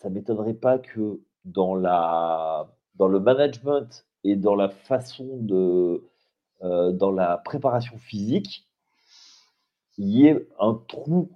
[0.00, 6.04] ça m'étonnerait pas que dans la dans le management et dans la façon de,
[6.62, 8.68] heu, dans la préparation physique
[9.98, 11.30] il y ait un trou,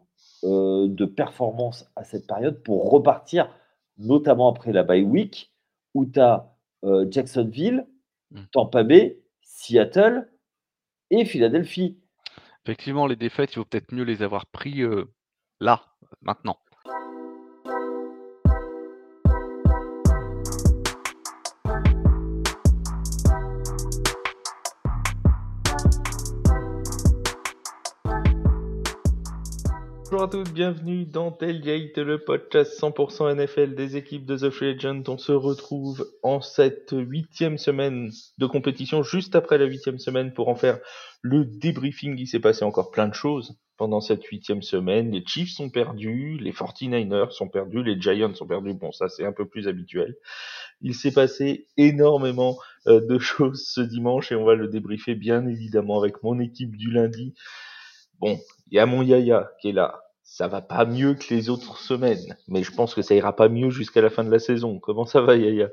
[0.44, 3.50] heu, de performance à cette période pour repartir,
[3.98, 5.52] notamment après la bye week
[5.94, 6.52] où tu as,
[6.84, 7.86] heu, Jacksonville,
[8.30, 8.40] Mmh.
[8.52, 10.28] Tampa Bay, Seattle
[11.10, 11.98] et Philadelphie.
[12.64, 14.82] Effectivement, les défaites, il vaut peut-être mieux les avoir pris,
[15.60, 15.84] là,
[16.22, 16.58] maintenant.
[30.24, 35.02] À tous, bienvenue dans Tailgate, le podcast 100% NFL des équipes de The Free Agent.
[35.08, 40.48] On se retrouve en cette huitième semaine de compétition, juste après la huitième semaine, pour
[40.48, 40.78] en faire
[41.20, 42.16] le débriefing.
[42.18, 45.10] Il s'est passé encore plein de choses pendant cette huitième semaine.
[45.10, 48.72] Les Chiefs sont perdus, les 49ers sont perdus, les Giants sont perdus.
[48.72, 50.16] Bon, ça c'est un peu plus habituel.
[50.80, 55.46] Il s'est passé énormément euh, de choses ce dimanche et on va le débriefer bien
[55.46, 57.34] évidemment avec mon équipe du lundi.
[58.20, 60.03] Bon, il y a mon Yaya qui est là.
[60.26, 63.50] Ça va pas mieux que les autres semaines, mais je pense que ça ira pas
[63.50, 64.78] mieux jusqu'à la fin de la saison.
[64.80, 65.68] Comment ça va, Yaya?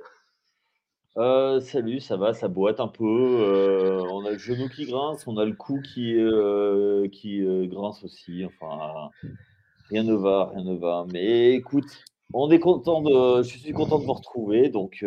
[1.18, 5.28] Heu, salut, ça va, ça boite un peu, heu, on a le genou qui grince,
[5.28, 6.16] on a le cou qui,
[7.12, 9.10] qui, heu, grince aussi, enfin,
[9.90, 11.06] rien ne va, rien ne va.
[11.10, 15.06] Mais écoute, on est content de je suis content de vous retrouver, donc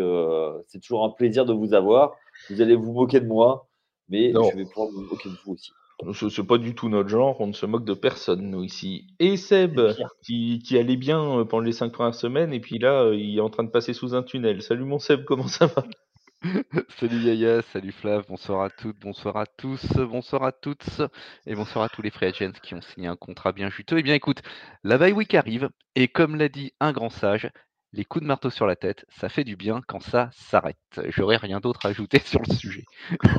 [0.68, 2.16] c'est toujours un plaisir de vous avoir.
[2.50, 3.68] Vous allez vous moquer de moi,
[4.08, 4.50] mais Non.
[4.50, 5.72] je vais pouvoir me moquer de vous aussi.
[6.12, 9.06] Ce c'est pas du tout notre genre, on ne se moque de personne, nous, ici.
[9.18, 9.80] Et Seb,
[10.22, 13.40] qui allait bien euh, pendant les cinq premières semaines, et puis là, euh, il est
[13.40, 14.62] en train de passer sous un tunnel.
[14.62, 15.84] Salut mon Seb, comment ça va?
[17.00, 21.00] Salut Yaya, salut Flav, bonsoir à toutes, bonsoir à tous, bonsoir à toutes,
[21.46, 23.98] et bonsoir à tous les free agents qui ont signé un contrat bien juteux.
[23.98, 24.42] Eh bien écoute,
[24.82, 27.50] la bye week arrive, et comme l'a dit un grand sage,
[27.94, 30.76] les coups de marteau sur la tête, ça fait du bien quand ça s'arrête.
[31.08, 32.84] J'aurais rien d'autre à ajouter sur le sujet.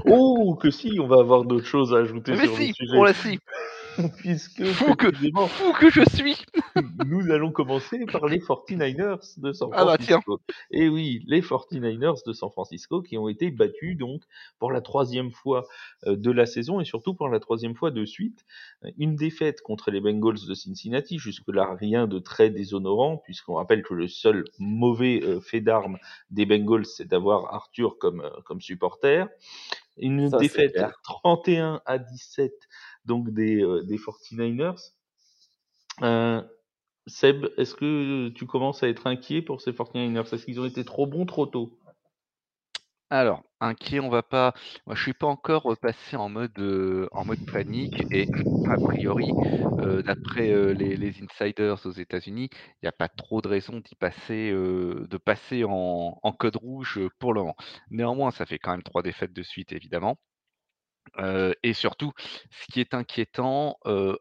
[0.05, 2.97] Oh, que si, on va avoir d'autres choses à ajouter Mais sur le si, sujet.
[2.97, 3.39] on l'a si,
[4.17, 5.11] Puisque, fou que,
[5.47, 6.37] fou que je suis
[7.05, 10.21] nous allons commencer par les 49ers de San Ah bah tiens.
[10.21, 10.41] Francisco.
[10.71, 14.23] Et oui, les 49ers de San Francisco qui ont été battus donc
[14.59, 15.65] pour la troisième fois
[16.05, 18.45] euh, de la saison et surtout pour la troisième fois de suite.
[18.97, 23.93] Une défaite contre les Bengals de Cincinnati, jusque-là rien de très déshonorant puisqu'on rappelle que
[23.93, 25.97] le seul mauvais euh, fait d'armes
[26.31, 29.27] des Bengals c'est d'avoir Arthur comme, euh, comme supporter.
[29.97, 30.99] Une Ça, défaite clair.
[31.03, 32.53] 31 à 17
[33.05, 34.93] donc des, euh, des 49ers.
[36.01, 36.41] Euh,
[37.07, 40.83] Seb, est-ce que tu commences à être inquiet pour ces 49ers Est-ce qu'ils ont été
[40.83, 41.79] trop bons trop tôt?
[43.11, 44.53] Alors, inquiet, on va pas.
[44.87, 46.59] Moi, je suis pas encore euh, passé en mode
[47.11, 48.29] en mode panique et
[48.65, 49.37] a priori,
[49.77, 55.17] d'après les, insiders aux États-Unis, il n'y a pas trop de raison d'y passer, de
[55.17, 57.55] passer en, en code rouge pour le moment.
[57.91, 60.17] Néanmoins, ça fait quand même trois défaites de suite, évidemment.
[61.63, 62.13] Et surtout,
[62.51, 63.77] ce qui est inquiétant,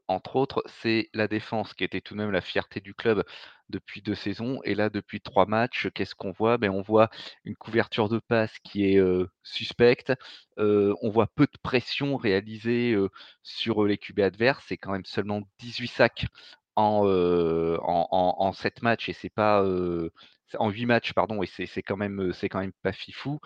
[0.09, 3.25] entre autres, c'est la défense qui était tout de même la fierté du club
[3.71, 6.59] depuis 2 saisons et là, depuis 3 matchs, qu'est-ce qu'on voit?
[6.59, 7.11] Ben on voit
[7.45, 9.00] une couverture de passe qui est,
[9.43, 10.12] suspecte,
[10.56, 12.97] on voit peu de pression réalisée,
[13.43, 14.65] sur, les QB adverses.
[14.69, 16.27] C'est quand même seulement 18 sacs
[16.77, 19.65] en, en en en 7 matchs et c'est pas,
[20.59, 23.41] en 8 matchs pardon et c'est quand même, quand même pas fifou.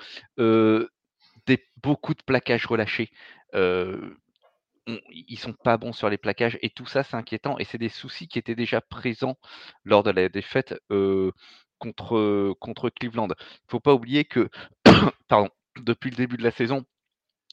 [1.82, 3.10] Beaucoup de plaquages relâchés.
[3.54, 4.16] Heu,
[4.86, 7.78] on ils sont pas bons sur les plaquages et tout ça, c'est inquiétant et c'est
[7.78, 9.38] des soucis qui étaient déjà présents
[9.84, 10.74] lors de la défaite,
[11.78, 13.28] contre, contre Cleveland.
[13.28, 14.48] Il Faut pas oublier que,
[15.28, 15.50] pardon,
[15.80, 16.84] depuis le début de la saison,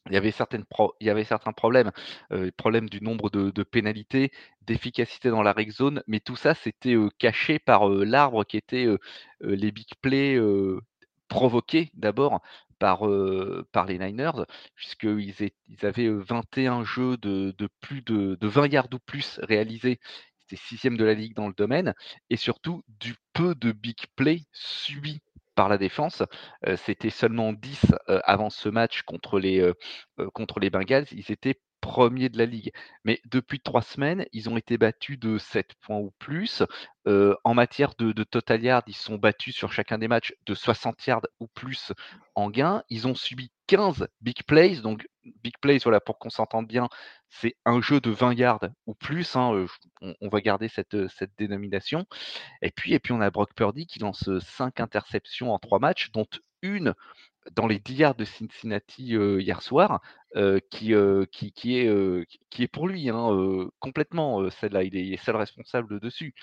[0.08, 0.66] il y avait certaines
[1.00, 1.92] il y avait certains problèmes,
[2.32, 6.96] heu, problème du nombre de pénalités, d'efficacité dans la red zone, mais tout ça, c'était,
[7.18, 8.88] caché par, l'arbre qui était,
[9.42, 10.40] les big plays,
[11.28, 12.42] provoqués d'abord
[12.80, 13.04] par,
[13.72, 15.34] par les Niners, puisqu'ils
[15.68, 20.00] ils avaient, heu, 21 jeux de plus de de 20 yards ou plus réalisés.
[20.40, 21.94] C'était 6 de la ligue dans le domaine
[22.30, 25.22] et surtout du peu de big plays subis
[25.56, 26.22] par la défense.
[26.78, 29.72] C'était seulement 10, heu, avant ce match contre les,
[30.34, 31.08] contre les Bengals.
[31.12, 32.72] Ils étaient premiers de la ligue.
[33.04, 36.64] Mais depuis 3 semaines, ils ont été battus de 7 points ou plus.
[37.44, 41.06] En matière de de total yards, ils sont battus sur chacun des matchs de 60
[41.06, 41.94] yards ou plus
[42.34, 42.82] en gain.
[42.90, 45.08] Ils ont subi 15 big plays, donc
[45.44, 46.90] big plays, voilà, pour qu'on s'entende bien,
[47.30, 49.66] c'est un jeu de 20 yards ou plus, hein,
[50.02, 52.06] on va garder cette, cette dénomination.
[52.64, 55.80] Et puis et puis on a Brock Purdy qui lance, heu, 5 interceptions en 3
[55.80, 56.26] matchs, dont
[56.64, 56.96] une
[57.54, 60.02] dans les 10 yards de Cincinnati, hier soir,
[60.70, 60.94] qui,
[61.32, 63.30] qui est, qui est pour lui, hein,
[63.80, 64.84] complètement, celle-là.
[64.84, 66.34] Il est seul responsable dessus.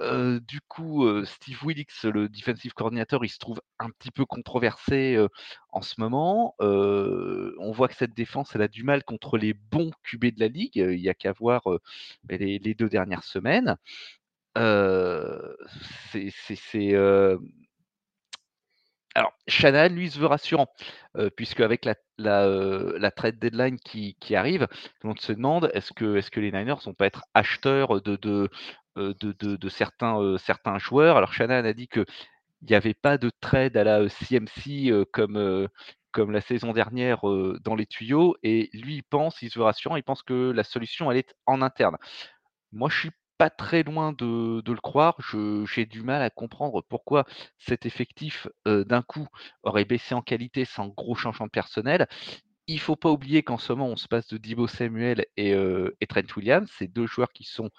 [0.00, 5.18] du coup, Steve Wilkes, le defensive coordinator, il se trouve un petit peu controversé,
[5.70, 6.54] en ce moment.
[6.58, 10.48] on voit que cette défense, elle a du mal contre les bons QB de la
[10.48, 10.76] ligue.
[10.76, 11.62] Il y a qu'à voir,
[12.28, 13.76] les les 2 dernières semaines.
[16.12, 16.94] c'est
[19.14, 20.68] alors, Shanahan, lui, se veut rassurant,
[21.36, 26.16] puisque avec la la, trade deadline qui arrive, tout le monde se demande est-ce que
[26.16, 28.48] est-ce que les Niners vont pas être acheteurs de de,
[28.96, 31.16] de certains, certains joueurs?
[31.16, 32.04] Alors Shanahan a dit qu'il
[32.68, 35.68] n'y avait pas de trade à la, CMC, comme,
[36.12, 37.20] comme la saison dernière,
[37.62, 40.64] dans les tuyaux et lui, il pense, il se veut rassurant, il pense que la
[40.64, 41.96] solution, elle est en interne.
[42.72, 43.10] Moi, je suis
[43.40, 45.16] pas très loin de, le croire.
[45.66, 47.24] j'ai du mal à comprendre pourquoi
[47.58, 49.26] cet effectif, d'un coup,
[49.62, 52.06] aurait baissé en qualité sans gros changement de personnel.
[52.66, 55.54] Il faut pas oublier qu'en ce moment, on se passe de Dibo Samuel et,
[56.06, 56.70] Trent Williams.
[56.78, 57.70] C'est deux joueurs qui sont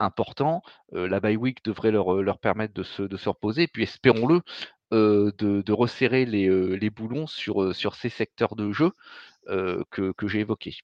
[0.00, 0.60] importants.
[0.92, 3.68] la bye week devrait leur, leur permettre de se, de se reposer.
[3.68, 4.42] Puis espérons-le,
[4.90, 8.92] de, resserrer les, les boulons sur, sur ces secteurs de jeu
[9.46, 10.76] que, que j'ai évoqués.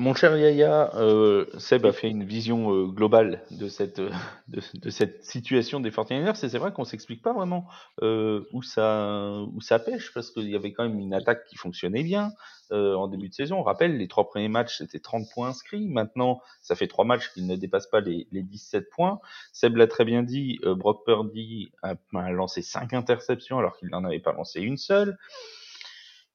[0.00, 4.12] Mon cher Yaya, euh, Seb a fait une vision euh, globale de cette, euh,
[4.46, 7.66] de, cette situation des 49ers et c'est vrai qu'on s'explique pas vraiment
[8.00, 12.04] où, ça, où ça pêche parce qu'il y avait quand même une attaque qui fonctionnait
[12.04, 12.30] bien
[12.70, 13.58] en début de saison.
[13.58, 15.88] On rappelle, les trois premiers matchs c'était 30 points inscrits.
[15.88, 19.18] Maintenant, ça fait trois matchs qu'ils ne dépassent pas les, les 17 points.
[19.52, 24.04] Seb l'a très bien dit, Brock Purdy a, a lancé cinq interceptions alors qu'il n'en
[24.04, 25.18] avait pas lancé une seule.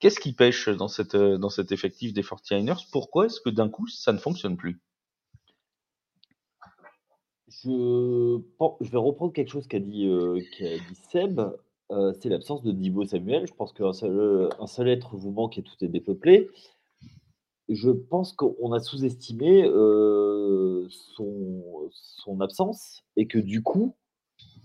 [0.04, 3.70] Qu'est-ce qui pêche dans, cette, euh, dans cet effectif des 49ers Pourquoi est-ce que d'un
[3.70, 4.82] coup, ça ne fonctionne plus?
[7.48, 8.36] Je,
[8.82, 11.40] vais reprendre quelque chose qu'a dit, euh, dit Seb.
[11.92, 13.48] Euh, c'est l'absence de Divo Samuel.
[13.48, 16.50] Je pense qu'un seul, un seul être vous manque et tout est dépeuplé.
[17.70, 19.64] Je pense qu'on a sous-estimé
[20.90, 23.96] son, son absence et que du coup,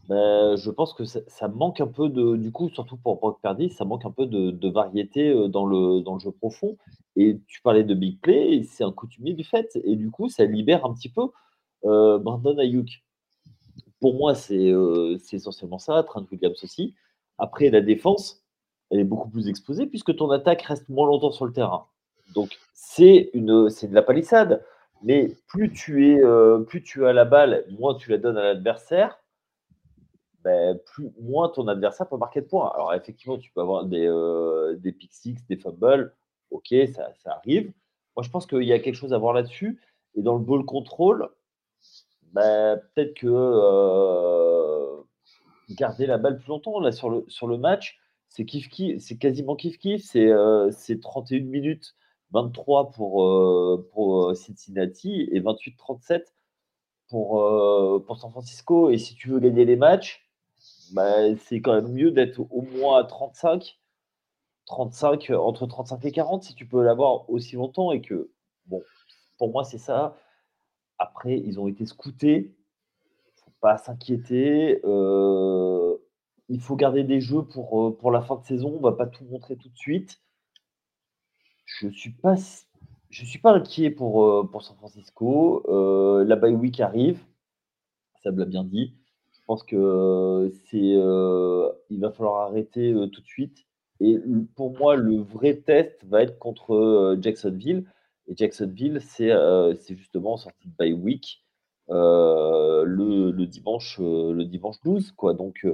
[0.09, 3.69] bah, je pense que ça, manque un peu de, du coup, surtout pour Brock Purdy,
[3.69, 6.79] ça manque un peu de, variété dans le, dans le jeu profond.
[7.17, 9.79] Et tu parlais de big play, c'est un coutumier du fait.
[9.85, 11.29] Et du coup, ça libère un petit peu
[11.85, 13.05] euh, Brandon Ayuk.
[14.01, 14.73] Pour moi, c'est
[15.33, 16.95] essentiellement ça, Trent Williams aussi.
[17.37, 18.43] Après, la défense,
[18.91, 21.87] elle est beaucoup plus exposée puisque ton attaque reste moins longtemps sur le terrain.
[22.35, 24.65] Donc, c'est de la palissade.
[25.03, 26.21] Mais plus tu, es,
[26.67, 29.19] plus tu as la balle, moins tu la donnes à l'adversaire
[30.45, 32.71] ben, plus, moins ton adversaire peut marquer de points.
[32.75, 36.15] Alors, effectivement, tu peux avoir des, euh, des pick six, des fumbles.
[36.51, 37.73] Ok, ça, ça arrive.
[38.17, 39.81] Moi, je pense qu'il y a quelque chose à voir là-dessus.
[40.15, 41.29] Et dans le ball control,
[42.33, 45.03] ben, peut-être que euh,
[45.71, 47.99] garder la balle plus longtemps là, sur, le, sur le match,
[48.29, 48.69] c'est kiff
[48.99, 50.03] c'est quasiment kiff-kiff.
[50.03, 51.95] C'est 31 euh, minutes
[52.31, 56.25] 23 pour, pour Cincinnati et 28-37
[57.09, 57.43] pour,
[58.05, 58.91] pour San Francisco.
[58.91, 60.28] Et si tu veux gagner les matchs,
[60.93, 63.79] bah, c'est quand même mieux d'être au moins à 35.
[64.67, 68.31] 35, entre 35 et 40, si tu peux l'avoir aussi longtemps et que,
[68.67, 68.83] bon,
[69.39, 70.17] pour moi, c'est ça.
[70.99, 72.55] Après, ils ont été scoutés.
[73.45, 74.81] faut pas s'inquiéter.
[74.85, 75.97] Euh,
[76.49, 78.77] il faut garder des jeux pour, euh, pour la fin de saison.
[78.79, 80.21] On va pas tout montrer tout de suite.
[81.65, 82.35] Je suis pas,
[83.11, 85.65] je suis pas inquiet pour, euh, pour San Francisco.
[86.25, 87.25] la bye week arrive.
[88.25, 88.95] Me l'a bien dit.
[89.49, 93.65] Je pense que c'est, il va falloir arrêter tout de suite.
[93.99, 94.19] Et
[94.55, 97.87] pour moi, le vrai test va être contre Jacksonville.
[98.27, 99.33] Et Jacksonville, c'est
[99.97, 101.47] justement sorti de bye week
[101.89, 102.85] le,
[103.31, 105.13] le, dimanche, le dimanche 12.
[105.13, 105.33] Quoi.
[105.33, 105.67] Donc,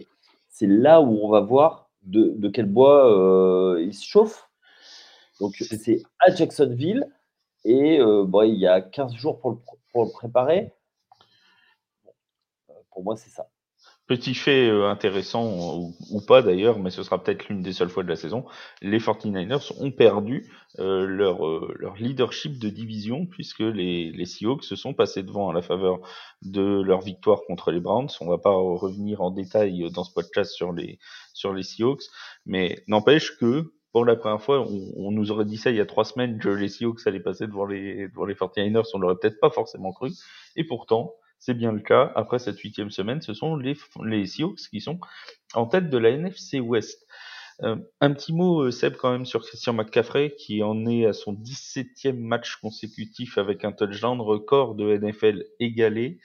[0.51, 4.49] c'est là où on va voir de, de quel bois il se chauffe.
[5.41, 7.09] Donc, c'est à Jacksonville.
[7.65, 9.57] Et bon, il y a 15 jours pour le,
[9.91, 10.73] pour le préparer.
[12.93, 13.49] pour moi, c'est ça.
[14.07, 15.79] Petit fait euh, intéressant,
[16.11, 18.45] ou, pas d'ailleurs, mais ce sera peut-être l'une des seules fois de la saison,
[18.83, 24.77] les 49ers ont perdu euh, leur, euh, leur leadership de division puisque les, Seahawks se
[24.77, 26.01] sont passés devant à la faveur
[26.43, 28.11] de leur victoire contre les Browns.
[28.21, 30.99] On va pas revenir en détail dans ce podcast sur les,
[31.33, 32.05] sur les Seahawks,
[32.45, 35.87] mais n'empêche que pour la première fois, on, nous aurait dit ça il y a
[35.87, 39.51] trois semaines les Seahawks allaient passer devant les, devant les 49ers, on l'aurait peut-être pas
[39.51, 40.11] forcément cru.
[40.57, 42.11] Et pourtant, c'est bien le cas.
[42.15, 44.99] Après cette huitième semaine, ce sont les, les Seahawks qui sont
[45.53, 47.07] en tête de la NFC West.
[47.63, 51.13] Euh, un petit mot, euh, Seb, quand même, sur Christian McCaffrey, qui en est à
[51.13, 56.19] son 17e match consécutif avec un touchdown record de NFL égalé.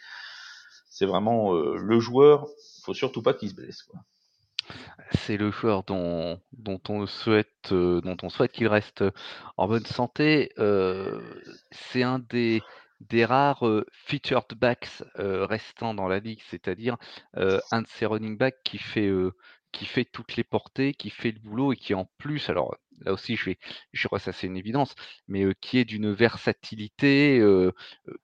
[0.90, 2.48] C'est vraiment euh, le joueur,
[2.84, 3.86] faut surtout pas qu'il se blesse.
[5.12, 6.40] C'est le joueur dont
[6.88, 9.04] on souhaite, dont on souhaite qu'il reste
[9.58, 10.52] en bonne santé.
[11.72, 12.62] c'est un des
[13.02, 16.98] des rares featured backs restants dans la ligue, c'est-à-dire
[17.36, 21.78] un de ces running backs qui fait, toutes les portées, qui fait le boulot et
[21.78, 23.60] qui en plus, alors là aussi je vais,
[23.94, 24.96] je ressasser une évidence,
[25.28, 27.42] mais qui est d'une versatilité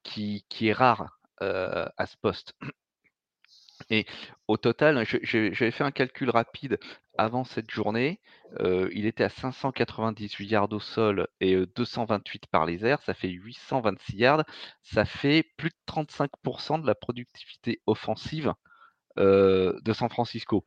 [0.04, 2.54] qui est rare à ce poste.
[3.90, 4.06] Et
[4.48, 6.80] au total, j'avais fait un calcul rapide
[7.18, 8.20] avant cette journée.
[8.60, 13.02] il était à 598 yards au sol et 228 par les airs.
[13.04, 14.46] Ça fait 826 yards.
[14.82, 18.54] Ça fait plus de 35% de la productivité offensive
[19.18, 20.66] de San Francisco.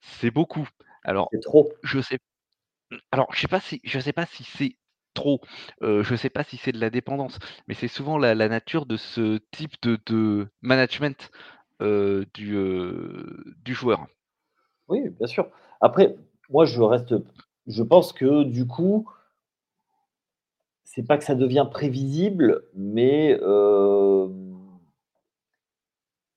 [0.00, 0.68] C'est beaucoup.
[1.02, 1.72] Alors, trop.
[1.82, 2.18] je sais.
[3.12, 4.76] Alors, je sais pas si je sais pas si c'est
[5.12, 5.40] trop.
[5.80, 7.38] je ne sais pas si c'est de la dépendance,
[7.68, 11.30] mais c'est souvent la, nature de ce type de, de management
[12.34, 12.58] du,
[13.64, 14.06] du joueur.
[14.88, 15.48] Oui, bien sûr.
[15.80, 16.16] Après,
[16.50, 17.14] moi, je reste.
[17.66, 19.08] Je pense que du coup,
[20.82, 23.38] c'est pas que ça devient prévisible, mais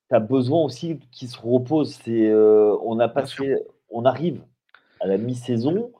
[0.08, 1.94] tu as besoin aussi qu'il se repose.
[1.94, 3.56] C'est, on a passé,
[3.90, 4.42] on arrive
[5.00, 5.92] à la mi-saison.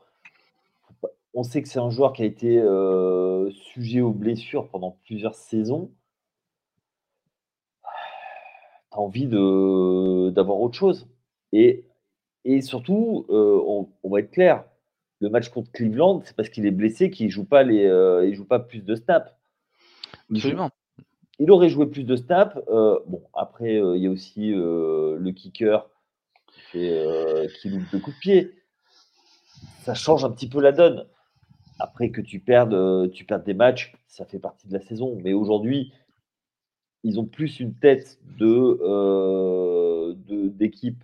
[1.35, 2.59] On sait que c'est un joueur qui a été
[3.51, 5.91] sujet aux blessures pendant plusieurs saisons
[8.99, 11.07] envie d'avoir autre chose.
[11.51, 11.85] Et,
[12.45, 14.63] et surtout, euh, on, va être clair,
[15.19, 18.27] le match contre Cleveland, c'est parce qu'il est blessé qu'il ne joue, pas les, euh,
[18.27, 19.31] il joue pas plus de snaps.
[20.31, 20.69] Absolument.
[21.39, 22.55] Il, aurait joué plus de snaps.
[22.69, 25.89] Euh, bon, après, il y a aussi le kicker
[26.71, 26.91] qui,
[27.59, 28.51] qui loupe deux coups de pied.
[29.81, 31.05] Ça change un petit peu la donne.
[31.79, 35.17] Après que tu perdes, tu perdes des matchs, ça fait partie de la saison.
[35.23, 35.93] Mais aujourd'hui,
[37.03, 40.13] ils ont plus une tête de,
[40.49, 41.03] d'équipe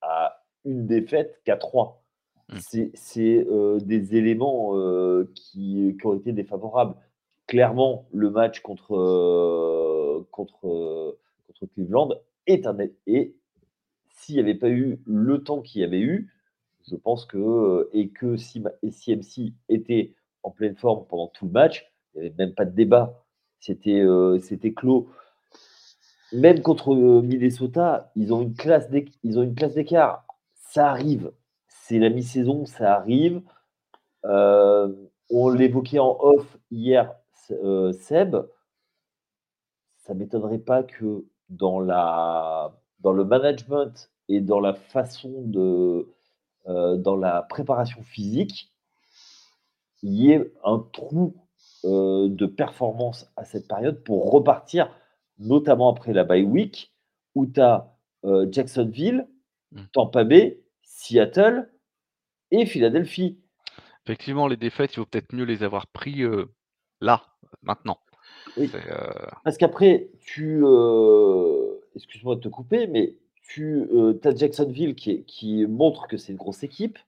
[0.00, 2.02] à une défaite qu'à trois.
[2.48, 2.90] Mmh.
[2.94, 3.46] C'est,
[3.84, 4.72] des éléments
[5.34, 6.94] qui, qui, ont été défavorables.
[7.46, 11.16] Clairement, le match contre, contre,
[11.46, 12.10] contre Cleveland
[12.46, 12.76] est un.
[13.06, 13.34] Et
[14.08, 16.30] s'il n'y avait pas eu le temps qu'il y avait eu,
[16.88, 17.88] je pense que.
[17.92, 22.36] Et que si CMC était en pleine forme pendant tout le match, il n'y avait
[22.36, 23.23] même pas de débat
[23.64, 25.08] c'était euh, c'était clos.
[26.32, 30.26] Même contre euh, Minnesota, ils ont une classe d'écart.
[30.54, 31.32] Ça arrive.
[31.68, 33.40] C'est la mi-saison, ça arrive.
[34.26, 34.92] Euh,
[35.30, 38.36] on l'évoquait en off hier, Seb.
[39.96, 46.06] Ça m'étonnerait pas que dans, la, dans le management et dans la façon de.
[46.66, 48.74] dans la préparation physique,
[50.02, 51.34] il y ait un trou
[51.84, 54.90] euh, de performance à cette période pour repartir,
[55.38, 56.94] notamment après la bye week,
[57.34, 59.26] où tu as euh, Jacksonville,
[59.72, 59.82] mmh.
[59.92, 61.70] Tampa Bay, Seattle
[62.50, 63.38] et Philadelphie.
[64.06, 66.46] Effectivement, les défaites, il vaut peut-être mieux les avoir pris euh,
[67.02, 67.22] là,
[67.60, 67.98] maintenant.
[69.44, 70.64] Parce qu'après, tu.
[71.96, 73.86] Excuse-moi de te couper, mais tu
[74.24, 76.98] as Jacksonville qui, qui montre que c'est une grosse équipe.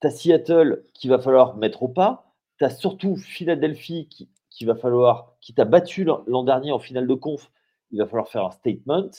[0.00, 2.31] Tu as Seattle qu'il va falloir mettre au pas
[2.68, 7.50] tu surtout Philadelphie qui, va falloir, qui t'a battu l'an dernier en finale de conf,
[7.90, 9.10] il va falloir faire un statement.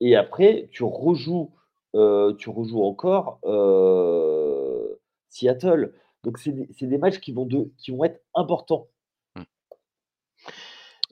[0.00, 1.52] Et après, tu rejoues,
[1.94, 5.94] euh, tu rejoues encore euh, Seattle.
[6.24, 8.88] Donc, c'est des, matchs qui vont, de, qui vont être importants.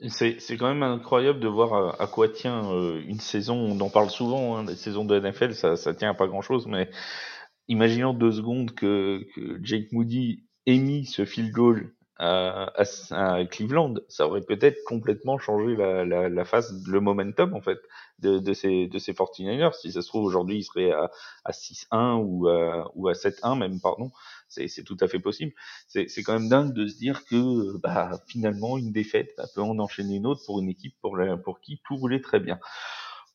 [0.09, 3.57] C'est quand même incroyable de voir à, quoi tient euh, une saison.
[3.57, 6.43] On en parle souvent, hein, des saisons de NFL, ça, ça tient à pas grand
[6.43, 6.91] chose, mais
[7.69, 12.73] imaginons deux secondes que, que Jake Moody émis ce field goal à,
[13.11, 17.78] à, Cleveland, ça aurait peut-être complètement changé la, la, la, phase, le momentum en fait
[18.20, 19.75] de, de ces de ces 49ers.
[19.78, 21.11] Si ça se trouve aujourd'hui, ils seraient à,
[21.44, 24.11] à 6-1 ou à, ou à 7-1 même, pardon.
[24.49, 25.52] C'est, c'est tout à fait possible.
[25.88, 29.62] C'est, c'est quand même dingue de se dire que bah, finalement une défaite bah, peut
[29.62, 32.58] en enchaîner une autre pour une équipe pour, la, pour qui tout roulait très bien.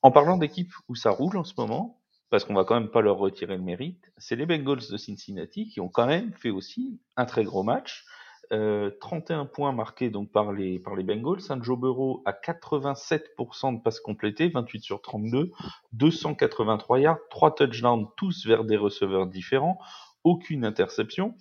[0.01, 2.00] En parlant d'équipes où ça roule en ce moment,
[2.31, 5.67] parce qu'on va quand même pas leur retirer le mérite, c'est les Bengals de Cincinnati
[5.67, 8.05] qui ont quand même fait aussi un très gros match.
[8.53, 13.99] Euh, 31 points marqués donc par les Bengals, un Joe Burrow à 87% de passes
[13.99, 15.51] complétées, 28 sur 32,
[15.93, 19.77] 283 yards, 3 touchdowns tous vers des receveurs différents,
[20.23, 21.35] aucune interception.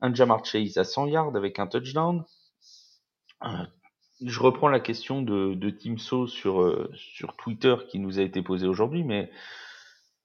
[0.00, 2.24] Un Jamar Chase à 100 yards avec un touchdown.
[3.44, 3.48] Euh,
[4.22, 8.22] je reprends la question de, de Tim So sur, euh, sur Twitter qui nous a
[8.22, 9.30] été posée aujourd'hui, mais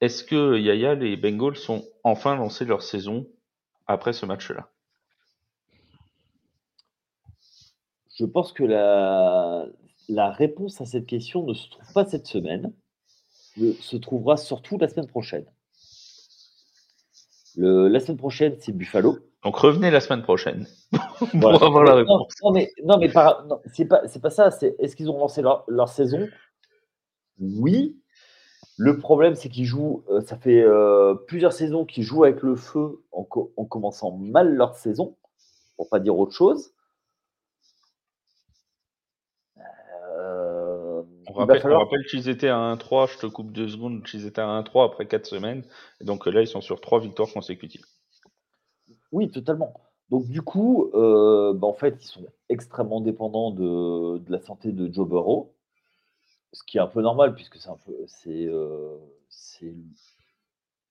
[0.01, 3.27] est-ce que Yaya, les Bengals ont enfin lancé leur saison
[3.87, 4.69] après ce match-là?
[8.17, 9.65] Je pense que la,
[10.09, 12.73] la réponse à cette question ne se trouve pas cette semaine,
[13.55, 15.45] se trouvera surtout la semaine prochaine.
[17.55, 19.19] Le, la semaine prochaine, c'est Buffalo.
[19.43, 20.67] Donc revenez la semaine prochaine
[21.33, 21.57] Voilà.
[21.57, 22.33] pour avoir la réponse.
[22.43, 23.07] non, mais, non, mais
[23.73, 24.51] c'est pas, pas ça.
[24.51, 26.27] C'est est-ce qu'ils ont lancé leur, leur saison?
[27.39, 27.97] Oui.
[28.79, 30.03] Le problème, c'est qu'ils jouent.
[30.09, 34.11] euh, ça fait euh, plusieurs saisons qu'ils jouent avec le feu en, co- en commençant
[34.17, 35.17] mal leur saison,
[35.77, 36.73] pour pas dire autre chose.
[40.17, 44.03] Euh, On rappelle, on falloir- rappelle qu'ils étaient à 1-3, je te coupe deux secondes,
[44.03, 45.63] qu'ils étaient à 1-3 après 4 semaines.
[46.01, 47.85] Et donc euh, là, ils sont sur 3 victoires consécutives.
[49.11, 49.73] Oui, totalement.
[50.09, 54.91] Donc du coup, bah, en fait, ils sont extrêmement dépendants de, de la santé de
[54.91, 55.53] Joe Burrow,
[56.53, 58.97] ce qui est un peu normal puisque c'est un peu, c'est, euh,
[59.29, 59.73] c'est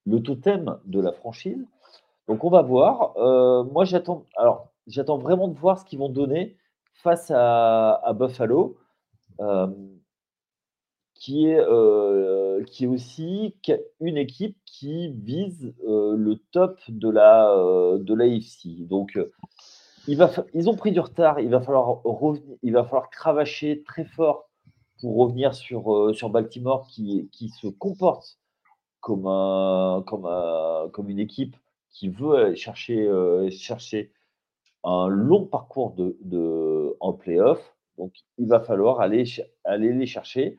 [0.06, 1.66] le totem de la franchise.
[2.28, 3.16] Donc on va voir.
[3.16, 4.26] Euh, moi, j'attends.
[4.36, 6.56] Alors, j'attends vraiment de voir ce qu'ils vont donner
[6.92, 8.76] face à, Buffalo,
[9.40, 9.68] euh,
[11.14, 11.60] qui est
[12.66, 13.54] qui est aussi
[14.00, 17.54] une équipe qui vise le top de la
[17.98, 18.86] de l'AFC.
[18.86, 19.18] Donc
[20.06, 21.40] il va, ils ont pris du retard.
[21.40, 22.56] Il va falloir revenir.
[22.62, 24.47] Il va falloir cravacher très fort
[25.00, 28.38] pour revenir sur euh, sur Baltimore, qui qui se comporte
[29.00, 31.56] comme un comme un- comme une équipe
[31.90, 34.12] qui veut chercher euh, chercher
[34.84, 37.76] un long parcours de, de en playoff.
[37.98, 39.24] Donc il va falloir aller
[39.64, 40.58] aller les chercher.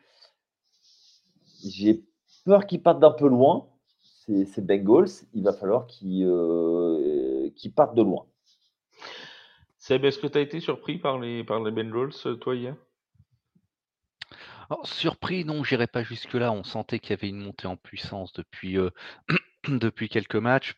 [1.65, 2.03] J'ai
[2.45, 3.67] peur qu'ils partent d'un peu loin.
[4.25, 8.25] Ces, ces Bengals, il va falloir qu'ils euh, partent de loin.
[9.77, 12.75] Seb, est-ce que tu as été surpris par les, par les Bengals, toi, hier?
[14.83, 16.51] Surpris, non, j'irai pas jusque-là.
[16.51, 18.77] On sentait qu'il y avait une montée en puissance depuis,
[19.67, 20.75] depuis quelques matchs.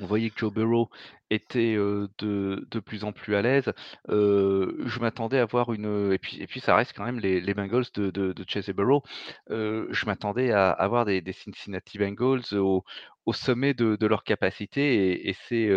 [0.00, 0.90] On voyait que Joe Burrow
[1.30, 3.72] était euh, de, de plus en plus à l'aise.
[4.10, 6.12] Euh, je m'attendais à voir une.
[6.12, 8.68] Et puis, et puis ça reste quand même les, les Bengals de, de, de Chase
[8.68, 9.02] et Burrow.
[9.50, 12.84] Euh, je m'attendais à avoir des, des Cincinnati Bengals au,
[13.26, 15.10] au sommet de, de leur capacité.
[15.10, 15.68] Et, et c'est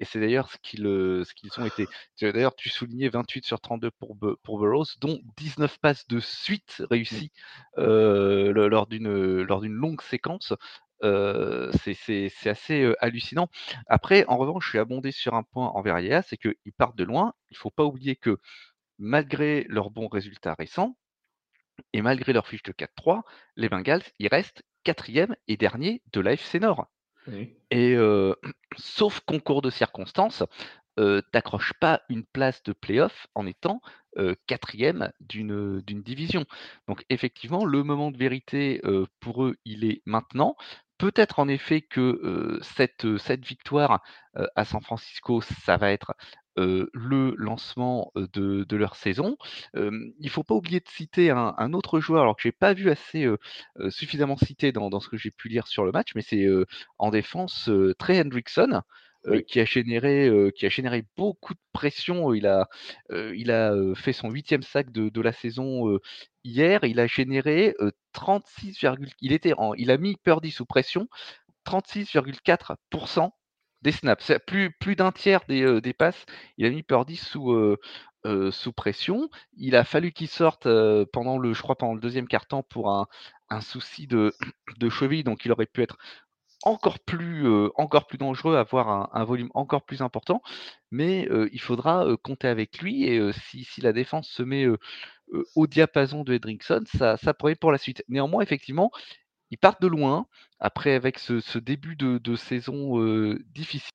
[0.00, 0.82] et c'est d'ailleurs ce qu'ils
[1.24, 1.88] ce qu'ils ont été.
[2.20, 7.30] D'ailleurs, tu soulignais 28 sur 32 pour, pour Burrows, dont 19 passes de suite réussies
[7.78, 10.52] euh, le- lors d'une lors d'une longue séquence.
[11.02, 13.48] Euh, c'est assez hallucinant.
[13.86, 17.04] Après, en revanche, je suis abondé sur un point envers IA, c'est qu'ils partent de
[17.04, 17.34] loin.
[17.50, 18.38] Il ne faut pas oublier que
[18.98, 20.96] malgré leurs bons résultats récents
[21.92, 23.22] et malgré leur fiche de 4-3,
[23.56, 26.88] les Bengals, ils restent quatrième et dernier de l'AFC Nord.
[27.26, 27.56] Oui.
[27.70, 28.34] Et euh,
[28.76, 30.42] sauf concours de circonstances,
[30.98, 33.80] euh, t'accroches pas une place de playoff en étant
[34.18, 36.44] euh, quatrième d'une division.
[36.88, 38.80] Donc effectivement, le moment de vérité
[39.20, 40.56] pour eux, il est maintenant.
[41.02, 44.02] Peut-être en effet que cette, cette victoire
[44.54, 46.14] à San Francisco, ça va être
[46.58, 49.36] euh, le lancement de, de leur saison.
[49.74, 52.52] Euh, il ne faut pas oublier de citer un, un autre joueur, alors que j'ai
[52.52, 53.36] pas vu assez euh,
[53.90, 56.46] suffisamment cité dans, dans ce que j'ai pu lire sur le match, mais c'est
[56.98, 58.82] en défense Trey Hendrickson.
[59.24, 59.44] Oui.
[59.44, 62.34] qui, a généré, qui a généré beaucoup de pression.
[62.34, 62.66] Il a,
[63.10, 65.96] il a fait son huitième sac de, de la saison
[66.44, 66.84] hier.
[66.84, 71.08] Il a généré euh, 36, il, en, il a mis Purdy sous pression
[71.66, 73.30] 36,4%
[73.82, 74.32] des snaps.
[74.46, 76.24] Plus, plus d'un tiers des, passes.
[76.56, 77.76] Il a mis Purdy sous,
[78.50, 79.28] sous pression.
[79.56, 80.68] Il a fallu qu'il sorte
[81.12, 83.06] pendant le, je crois, pendant le deuxième quart-temps pour un,
[83.48, 84.32] un souci de,
[84.78, 85.24] de cheville.
[85.24, 85.96] Donc il aurait pu être
[86.64, 90.42] encore plus, encore plus dangereux, avoir un, un volume encore plus important.
[90.90, 93.04] Mais il faudra compter avec lui.
[93.04, 94.66] Et si, si la défense se met
[95.54, 98.04] au diapason de Hendrickson, ça, ça pourrait pour la suite.
[98.08, 98.90] Néanmoins, effectivement,
[99.50, 100.26] ils partent de loin.
[100.60, 103.90] Après, avec ce, ce début de, de saison euh, difficile,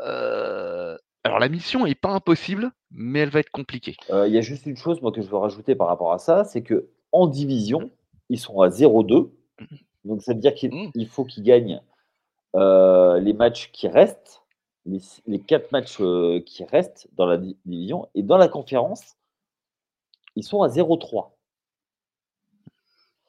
[0.00, 3.96] euh, alors la mission est pas impossible, mais elle va être compliquée.
[4.10, 6.18] Euh, Il y a juste une chose moi, que je veux rajouter par rapport à
[6.18, 7.90] ça, c'est que en division,
[8.28, 9.30] ils sont à 0-2.
[10.04, 10.90] Donc ça veut dire qu'il Mm.
[10.94, 11.80] il faut qu'ils gagnent
[12.54, 14.42] les matchs qui restent,
[14.84, 15.98] les, les quatre matchs
[16.44, 18.08] qui restent dans la di- division.
[18.14, 19.16] Et dans la conférence,
[20.36, 21.36] ils sont à 0-3.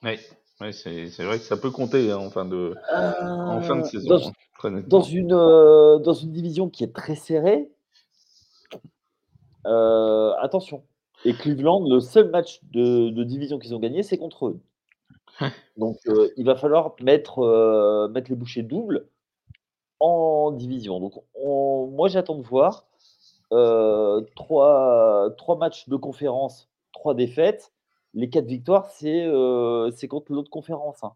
[0.04, 0.18] Oui,
[0.62, 3.84] ouais, c'est vrai que ça peut compter hein, en, fin de, en fin de Euh,
[3.86, 4.10] saison.
[4.10, 7.70] dans- hein, dans une, euh, dans une division qui est très serrée,
[9.66, 10.84] euh, attention.
[11.26, 14.60] Et Cleveland, le seul match de, de division qu'ils ont gagné, c'est contre eux.
[15.78, 15.98] Donc,
[16.38, 19.08] il va falloir mettre, mettre les bouchées doubles
[20.00, 21.00] en division.
[21.00, 22.86] Donc, on- moi, j'attends de voir
[24.36, 26.70] trois, trois matchs de conférence,
[27.04, 27.74] trois défaites.
[28.14, 31.04] Les quatre victoires, c'est euh, contre l'autre conférence.
[31.04, 31.12] hein.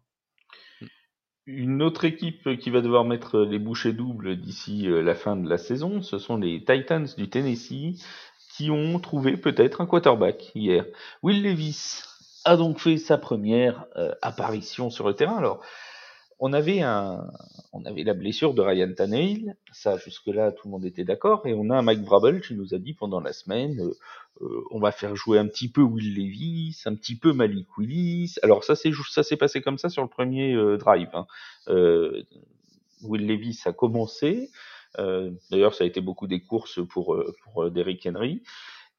[1.46, 5.48] Une autre équipe qui va devoir mettre les bouchées doubles d'ici euh, la fin de
[5.48, 8.04] la saison, ce sont les Titans du Tennessee
[8.54, 10.84] qui ont trouvé peut-être un quarterback hier.
[11.22, 12.02] Will Levis
[12.44, 15.38] a donc fait sa première euh, apparition sur le terrain.
[15.38, 15.62] Alors,
[16.40, 16.80] on avait
[18.04, 21.76] la blessure de Ryan Tannehill, ça jusque-là tout le monde était d'accord, et on a
[21.76, 23.94] un Mike Brabble qui nous a dit pendant la semaine, euh,
[24.42, 28.36] euh, on va faire jouer un petit peu Will Levis, un petit peu Malik Willis.
[28.42, 31.10] Alors ça c'est s'est passé comme ça sur le premier euh, drive.
[31.12, 31.26] Hein.
[33.02, 34.50] Will Levis a commencé,
[34.96, 38.42] d'ailleurs ça a été beaucoup des courses pour pour Derrick Henry.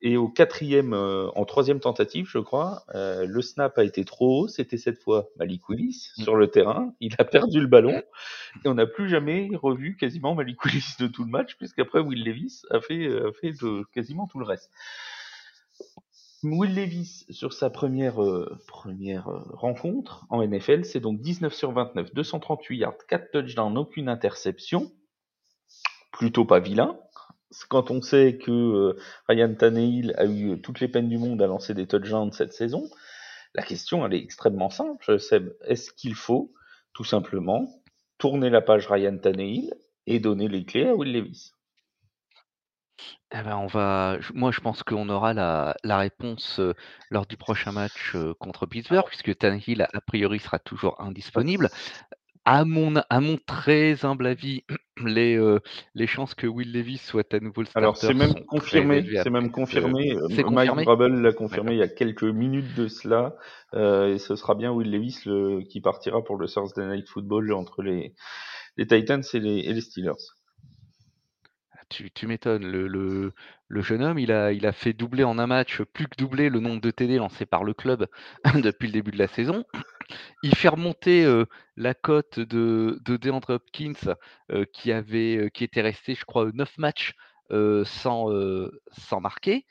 [0.02, 4.44] Et au quatrième, euh, en troisième tentative, je crois, euh, le snap a été trop
[4.44, 4.48] haut.
[4.48, 6.24] C'était cette fois Malik Willis mm.
[6.24, 6.94] sur le terrain.
[7.02, 8.02] Il a perdu le ballon
[8.64, 12.24] et on n'a plus jamais revu quasiment Malik Willis de tout le match, puisqu'après Will
[12.24, 14.72] Levis a fait, a fait de quasiment tout le reste.
[16.44, 22.14] Will Levis sur sa première euh, première rencontre en NFL, c'est donc 19 sur 29,
[22.14, 24.90] 238 yards, 4 touchdowns, aucune interception.
[26.14, 26.98] Plutôt pas vilain
[27.68, 31.48] quand on sait que euh, Ryan Tannehill a eu toutes les peines du monde à
[31.48, 32.90] lancer des touchdowns cette saison,
[33.56, 35.54] la question elle est extrêmement simple, Seb.
[35.66, 36.54] Est-ce qu'il faut
[36.94, 37.68] tout simplement
[38.18, 39.74] tourner la page Ryan Tannehill
[40.06, 41.54] et donner les clés à Will Levis?
[43.32, 46.74] Eh ben, on va moi je pense qu'on aura la la réponse, euh,
[47.10, 51.70] lors du prochain match, euh, contre Pittsburgh puisque Tannehill a priori sera toujours indisponible
[52.52, 54.64] à mon, à mon très humble avis,
[55.06, 55.60] les, euh,
[55.94, 59.30] les chances que Will Levis soit à nouveau le starter Alors c'est même confirmé, c'est
[59.30, 60.16] même confirmé.
[60.50, 63.36] Mike Brabble l'a confirmé il y a quelques minutes de cela,
[63.76, 67.54] euh, et ce sera bien Will Levis le, qui partira pour le Thursday Night Football
[67.54, 68.16] entre les,
[68.78, 70.14] les Titans et les, et les Steelers.
[71.74, 73.32] Ah, tu, tu m'étonnes, le, le,
[73.68, 76.50] le, jeune homme, il a, il a fait doubler en un match, plus que doubler
[76.50, 78.08] le nombre de TD lancés par le club
[78.56, 79.66] depuis le début de la saison
[80.44, 81.26] il fait remonter
[81.78, 84.16] la cote de, de DeAndre Hopkins
[84.74, 87.14] qui, avait, qui était resté, je crois, 9 matchs
[87.52, 88.30] sans,
[88.92, 89.66] sans marquer.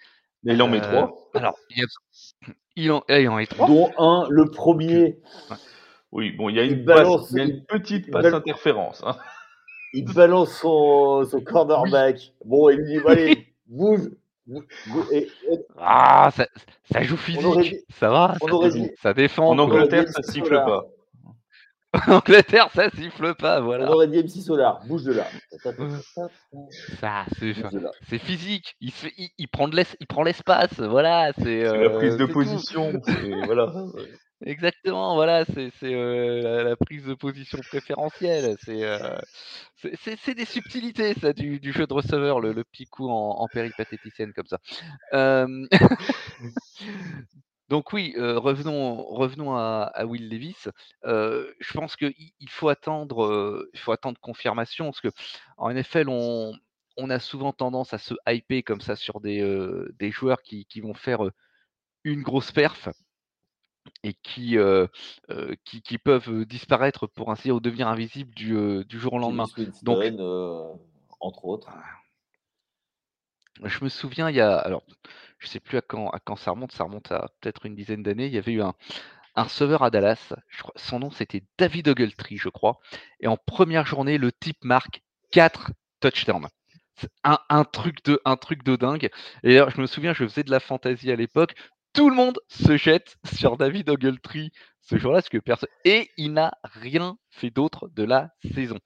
[0.45, 1.31] Mais il en met 3.
[1.35, 1.59] Alors,
[2.77, 3.67] il, en, il en met 3.
[3.67, 5.19] Dont un, le premier.
[6.13, 9.03] Oui, bon, il y a une, balance, il y a une petite passe interférence.
[9.05, 9.17] Hein.
[9.93, 12.33] Il balance son, son cornerback.
[12.45, 14.09] Bon, il lui dit allez, bouge,
[15.79, 16.47] ah, ça,
[16.91, 18.49] ça joue physique, ça va, ça,
[19.03, 19.49] ça, défend.
[19.49, 20.87] En Angleterre, ça siffle pas.
[22.07, 23.91] en Angleterre, ça siffle pas, voilà.
[23.91, 25.27] On aurait dit MC Solar, bouge de là.
[27.01, 27.25] Ça,
[28.09, 28.77] c'est physique.
[28.81, 31.33] Il, il, il, prend l'espace, voilà.
[31.39, 33.01] C'est la euh, prise de position.
[33.47, 33.73] voilà.
[34.45, 38.57] Exactement, voilà, c'est la, prise de position préférentielle.
[38.63, 44.59] C'est des subtilités, ça, du, jeu de receveur, le, petit coup en, péripatéticienne comme ça.
[47.69, 50.69] donc oui, revenons, à, Will Levis.
[51.03, 52.15] je pense qu'il
[52.49, 55.09] faut attendre, il faut attendre confirmation parce que
[55.57, 60.81] en NFL, on, a souvent tendance à se hyper comme ça sur des, joueurs qui,
[60.81, 61.23] vont faire
[62.05, 62.89] une grosse perf
[64.03, 64.57] et qui,
[65.65, 69.47] qui, qui, peuvent disparaître pour ainsi dire ou devenir invisibles du, du jour au lendemain.
[69.83, 70.05] Donc,
[71.21, 71.71] entre autres.
[73.65, 74.83] Je me souviens, il y a, alors,
[75.39, 78.03] je sais plus à quand, à quand ça remonte, ça remonte à peut-être une dizaine
[78.03, 78.27] d'années.
[78.27, 78.75] Il y avait eu un,
[79.35, 82.79] un receveur à Dallas, je crois, son nom c'était David Ogletree, je crois.
[83.21, 86.49] Et en première journée, le type marque 4 touchdowns.
[87.23, 89.11] Un, un, truc de, un truc de dingue.
[89.45, 91.55] Et d'ailleurs, je me souviens, je faisais de la fantaisie à l'époque
[91.93, 95.39] tout le monde se jette sur David Ogletree ce jour-là, que.
[95.85, 98.79] Et il n'a rien fait d'autre de la saison.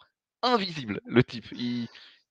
[0.43, 1.47] Invisible, le type.
[1.53, 1.89] Il,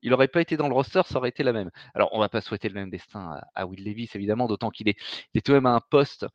[0.10, 1.70] n'aurait pas été dans le roster, ça aurait été la même.
[1.94, 4.98] Alors, on va pas souhaiter le même destin à, Will Levis, évidemment, d'autant qu'il est,
[5.34, 6.26] il est tout même à un poste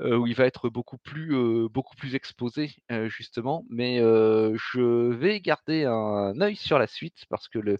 [0.00, 1.68] euh, où il va être beaucoup plus, euh,
[2.12, 3.64] exposé, euh, justement.
[3.68, 7.78] Mais je vais garder un œil sur la suite parce que le,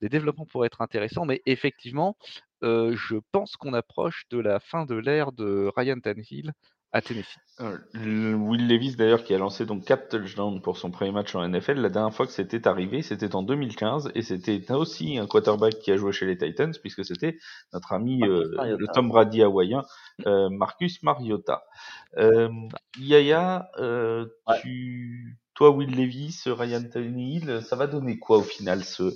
[0.00, 1.24] les développements pourraient être intéressants.
[1.24, 2.16] Mais effectivement,
[2.62, 6.52] je pense qu'on approche de la fin de l'ère de Ryan Tannehill
[6.94, 7.38] à Tennessee.
[7.94, 11.74] Will Levis d'ailleurs qui a lancé donc 4 touchdowns pour son premier match en NFL.
[11.74, 15.90] La dernière fois que c'était arrivé, c'était en 2015 et c'était aussi un quarterback qui
[15.90, 17.36] a joué chez les Titans puisque c'était
[17.72, 19.82] notre ami le Tom Brady hawaïen
[20.24, 21.64] Marcus Mariota.
[22.16, 22.48] Euh,
[22.98, 23.68] Yaya,
[24.62, 29.12] tu, toi Will Levis, Ryan Tannehill, ça va donner quoi au final ce,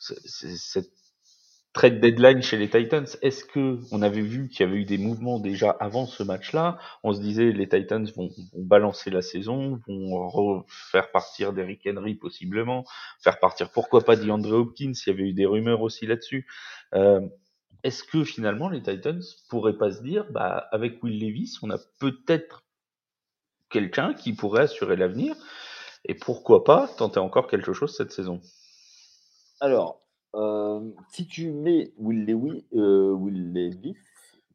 [0.00, 1.01] ce cette
[1.72, 4.98] trade deadline chez les Titans, est-ce que on avait vu qu'il y avait eu des
[4.98, 6.78] mouvements déjà avant ce match-là?
[7.02, 12.84] On se disait les Titans vont, balancer la saison, vont faire partir Derrick Henry possiblement,
[13.20, 16.46] faire partir pourquoi pas DeAndre Hopkins, il y avait eu des rumeurs aussi là-dessus.
[16.94, 17.20] Euh,
[17.84, 21.78] est-ce que finalement les Titans pourraient pas se dire, bah avec Will Levis, on a
[21.98, 22.64] peut-être
[23.70, 25.34] quelqu'un qui pourrait assurer l'avenir
[26.04, 28.42] et pourquoi pas tenter encore quelque chose cette saison?
[29.60, 30.01] Alors,
[30.34, 33.94] euh, si tu mets Will Levis, euh, Will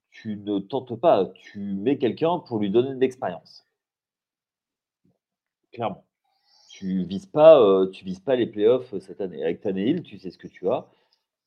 [0.10, 3.66] tu ne tentes pas, tu mets quelqu'un pour lui donner de l'expérience.
[5.72, 6.04] Clairement.
[6.70, 9.44] tu vises pas, euh, vises pas les playoffs cette année.
[9.44, 10.88] Avec Tannehill, tu sais ce que tu as.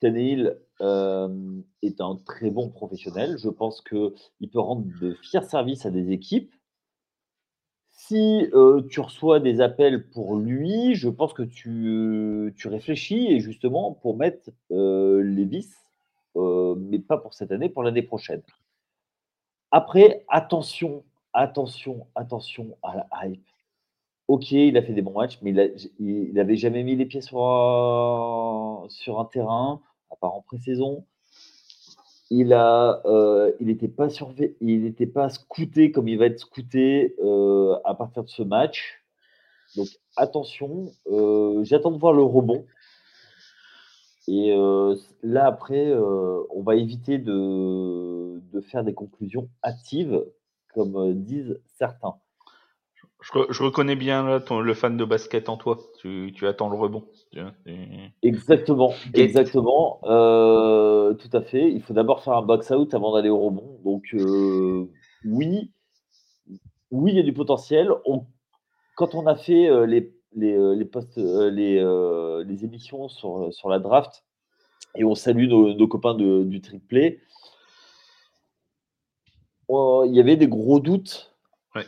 [0.01, 3.37] Tannehill est un très bon professionnel.
[3.39, 6.55] Je pense qu'il peut rendre de fiers services à des équipes.
[8.11, 13.39] Si euh, tu reçois des appels pour lui, je pense que tu, tu réfléchis et
[13.39, 15.73] justement pour mettre les vis,
[16.35, 18.43] mais pas pour cette année, pour l'année prochaine.
[19.71, 23.47] Après, attention, attention, attention à la hype.
[24.27, 25.55] Ok, il a fait des bons matchs, mais
[26.01, 27.39] il n'avait jamais mis les pieds sur
[28.89, 31.05] sur un terrain, à part en pré-saison.
[32.31, 36.39] Il a, euh, il n'était pas surveillé, il n'était pas scouté comme il va être
[36.39, 39.05] scouté euh, à partir de ce match.
[39.77, 42.67] Donc attention, euh, j'attends de voir le rebond.
[44.29, 44.55] Et
[45.25, 50.25] là après, on va éviter de, de faire des conclusions hâtives
[50.73, 52.15] comme disent certains.
[53.23, 55.79] Je, reconnais bien là, ton, le fan de basket en toi.
[56.01, 57.05] Tu, attends le rebond.
[58.23, 60.01] Exactement, exactement.
[60.05, 61.71] Euh, tout à fait.
[61.71, 63.79] Il faut d'abord faire un box out avant d'aller au rebond.
[63.85, 64.89] Donc euh,
[65.27, 65.71] oui,
[66.91, 67.91] oui, il y a du potentiel.
[68.97, 71.79] quand on a fait les, les, les, posts, les,
[72.47, 74.25] les émissions sur, sur la draft,
[74.95, 77.21] et on salue nos, copains de, du triplé,
[79.69, 81.30] il y avait des gros doutes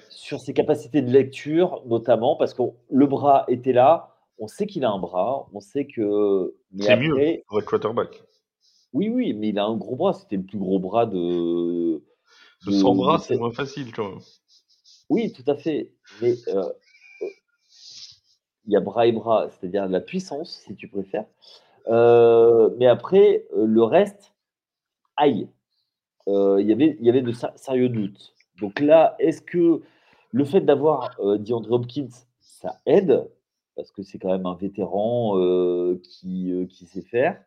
[0.09, 4.09] sur ses capacités de lecture, notamment parce que le bras était là.
[4.39, 6.55] On sait qu'il a un bras, on sait que.
[6.79, 8.23] C'est mieux pour être quarterback.
[8.93, 10.13] Oui, oui, mais il a un gros bras.
[10.13, 12.03] C'était le plus gros bras de.
[12.67, 14.19] De, son bras, c'est moins facile, tu vois.
[15.09, 15.91] Oui, tout à fait.
[16.21, 16.63] Mais euh,
[18.67, 21.27] il y a bras et bras, c'est-à-dire la puissance, si tu préfères.
[21.89, 24.33] Euh, mais après, euh, le reste,
[25.17, 25.49] aïe.
[26.29, 28.35] Euh, y il y avait de sérieux doutes.
[28.61, 29.83] Donc là, est-ce que
[30.31, 31.39] le fait d'avoir euh,
[31.71, 32.09] Hopkins,
[32.41, 33.29] ça aide?
[33.77, 37.43] Parce que c'est quand même un vétéran euh, qui, euh, qui, sait faire.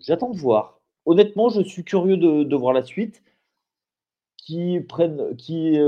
[0.00, 0.80] J'attends de voir.
[1.06, 3.22] Honnêtement, je suis curieux de, voir la suite.
[4.36, 5.78] Qui prennent, qui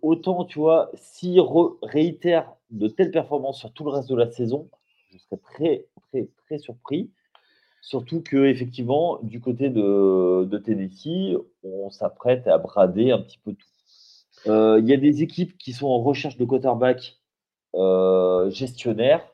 [0.00, 1.42] autant, tu vois, s'ils
[1.82, 4.70] réitèrent de telles performances sur tout le reste de la saison,
[5.10, 7.10] je serais très, très, très surpris.
[7.82, 13.66] Surtout que effectivement, du côté de, Tennessee, on s'apprête à brader un petit peu tout.
[14.46, 17.20] Euh, il y a des équipes qui sont en recherche de quarterback
[17.74, 19.26] euh, gestionnaire.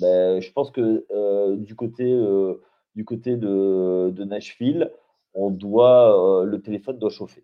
[0.00, 2.60] Ben, je pense que euh, du côté, de,
[2.94, 4.90] de, Nashville,
[5.32, 7.42] on doit, le téléphone doit chauffer.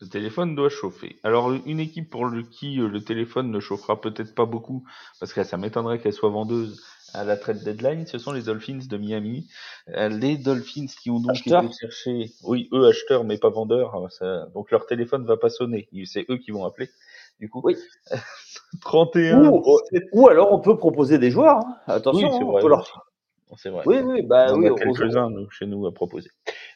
[0.00, 1.18] Le téléphone doit chauffer.
[1.24, 4.84] Alors, une équipe pour le qui le téléphone ne chauffera peut-être pas beaucoup,
[5.18, 6.82] parce que ça m'étonnerait qu'elle soit vendeuse,
[7.14, 9.48] à la trade deadline, ce sont les Dolphins de Miami.
[9.88, 14.46] Euh, les Dolphins qui ont donc été chercher, oui, eux acheteurs mais pas vendeurs, hein,
[14.54, 15.88] donc leur téléphone va pas sonner.
[16.04, 16.90] C'est eux qui vont appeler.
[17.40, 17.76] Du coup, oui.
[18.82, 19.50] 31.
[20.12, 21.58] Ou, alors on peut proposer des joueurs.
[21.58, 21.76] Hein.
[21.86, 22.62] Attention, oui, c'est vrai.
[22.68, 23.06] Leur...
[23.56, 23.82] C'est vrai.
[23.86, 24.68] Oui, oui, bah oui.
[24.68, 26.30] a quelques-uns chez nous à proposer.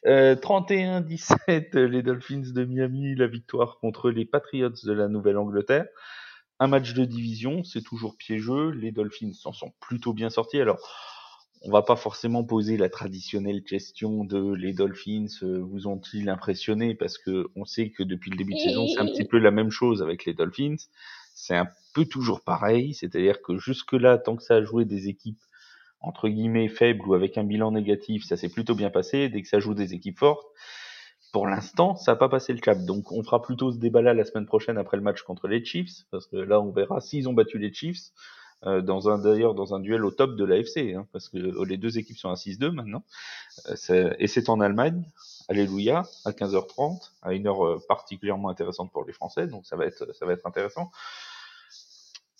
[0.06, 5.86] Euh, 31-17, les Dolphins de Miami, la victoire contre les Patriots de la Nouvelle-Angleterre
[6.64, 8.70] un match de division, c'est toujours piégeux.
[8.70, 10.60] Les Dolphins s'en sont plutôt bien sortis.
[10.60, 10.78] Alors,
[11.62, 16.94] on va pas forcément poser la traditionnelle question de les Dolphins euh, vous ont-ils impressionné
[16.94, 19.50] parce que on sait que depuis le début de saison c'est un petit peu la
[19.50, 20.76] même chose avec les Dolphins.
[21.34, 25.08] C'est un peu toujours pareil, c'est-à-dire que jusque là tant que ça a joué des
[25.08, 25.40] équipes
[26.00, 29.30] entre guillemets faibles ou avec un bilan négatif, ça s'est plutôt bien passé.
[29.30, 30.46] Dès que ça joue des équipes fortes,
[31.34, 32.78] pour l'instant, ça n'a pas passé le cap.
[32.84, 36.04] Donc, on fera plutôt ce débat-là la semaine prochaine après le match contre les Chiefs,
[36.12, 38.12] parce que là, on verra s'ils ont battu les Chiefs.
[38.66, 41.64] Euh, dans un d'ailleurs dans un duel au top de l'AFC, hein, parce que euh,
[41.66, 43.02] les deux équipes sont à 6-2 maintenant,
[43.90, 45.10] euh, et c'est en Allemagne,
[45.48, 49.86] alléluia, à 15h30, à une heure euh, particulièrement intéressante pour les Français, donc ça va
[49.86, 50.92] être intéressant.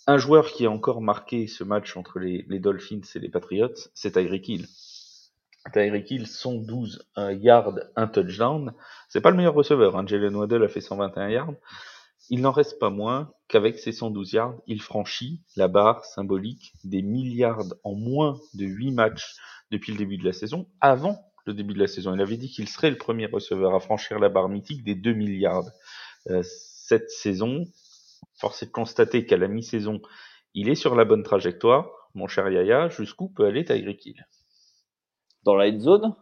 [0.07, 3.75] Un joueur qui a encore marqué ce match entre les, les Dolphins et les Patriots,
[3.93, 4.67] c'est Tyreek Hill.
[5.73, 7.07] Tyreek Hill, 112
[7.41, 8.73] yards, un touchdown.
[9.09, 10.05] C'est pas le meilleur receveur, hein.
[10.05, 11.53] Jalen Waddell a fait 121 yards.
[12.29, 17.01] Il n'en reste pas moins qu'avec ses 112 yards, il franchit la barre symbolique des
[17.01, 19.35] milliards en moins de 8 matchs
[19.71, 22.15] depuis le début de la saison, avant le début de la saison.
[22.15, 25.13] Il avait dit qu'il serait le premier receveur à franchir la barre mythique des 2
[25.13, 25.69] milliards.
[26.29, 27.65] Euh, cette saison,
[28.39, 30.01] force est de constater qu'à la mi-saison,
[30.55, 31.89] il est sur la bonne trajectoire.
[32.15, 34.25] Mon cher Yaya, jusqu'où peut aller Tyreek Hill?
[35.45, 36.15] Dans la end zone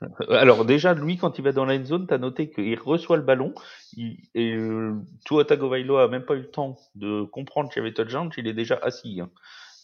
[0.28, 3.22] alors déjà, lui, quand il va dans la end zone, t'as noté qu'il reçoit le
[3.22, 3.54] ballon,
[3.96, 7.86] il, et euh, Tua Tagovailoa a même pas eu le temps de comprendre qu'il y
[7.86, 9.20] avait touchdown, il est déjà assis.
[9.20, 9.30] Hein.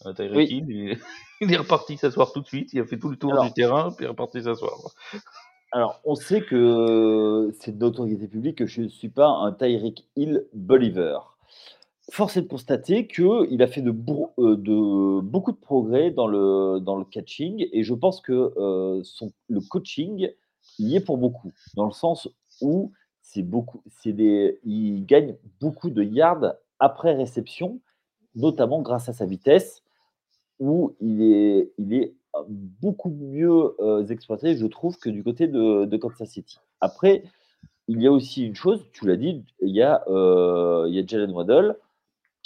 [0.05, 0.13] Euh,
[0.49, 0.99] il,
[1.41, 4.03] est reparti s'asseoir tout de suite, il a fait tout le tour du terrain, puis
[4.03, 4.73] il est reparti s'asseoir.
[5.73, 10.05] Alors, on sait que c'est de notoriété publique que je ne suis pas un Tyreek
[10.17, 11.17] Hill believer.
[12.11, 13.91] Force est de constater qu'il a fait de,
[14.39, 19.01] euh, de, beaucoup de progrès dans le, catching et je pense que euh,
[19.47, 20.29] le coaching
[20.77, 22.29] y est pour beaucoup, dans le sens
[22.61, 22.91] où
[23.37, 27.79] beaucoup, des, il gagne beaucoup de yards après réception,
[28.35, 29.83] notamment grâce à sa vitesse,
[30.59, 32.13] où il est, est
[32.81, 36.59] beaucoup mieux euh, exploité, je trouve, que du côté de, de, Kansas City.
[36.81, 37.23] Après,
[37.87, 40.99] il y a aussi une chose, tu l'as dit, il y a, euh, il y
[40.99, 41.77] a Jalen Waddle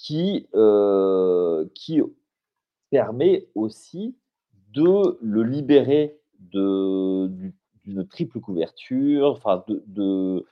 [0.06, 2.00] qui, euh, qui
[2.92, 4.16] permet aussi
[4.72, 7.52] de le libérer d'une
[8.12, 10.46] triple couverture, enfin de, de,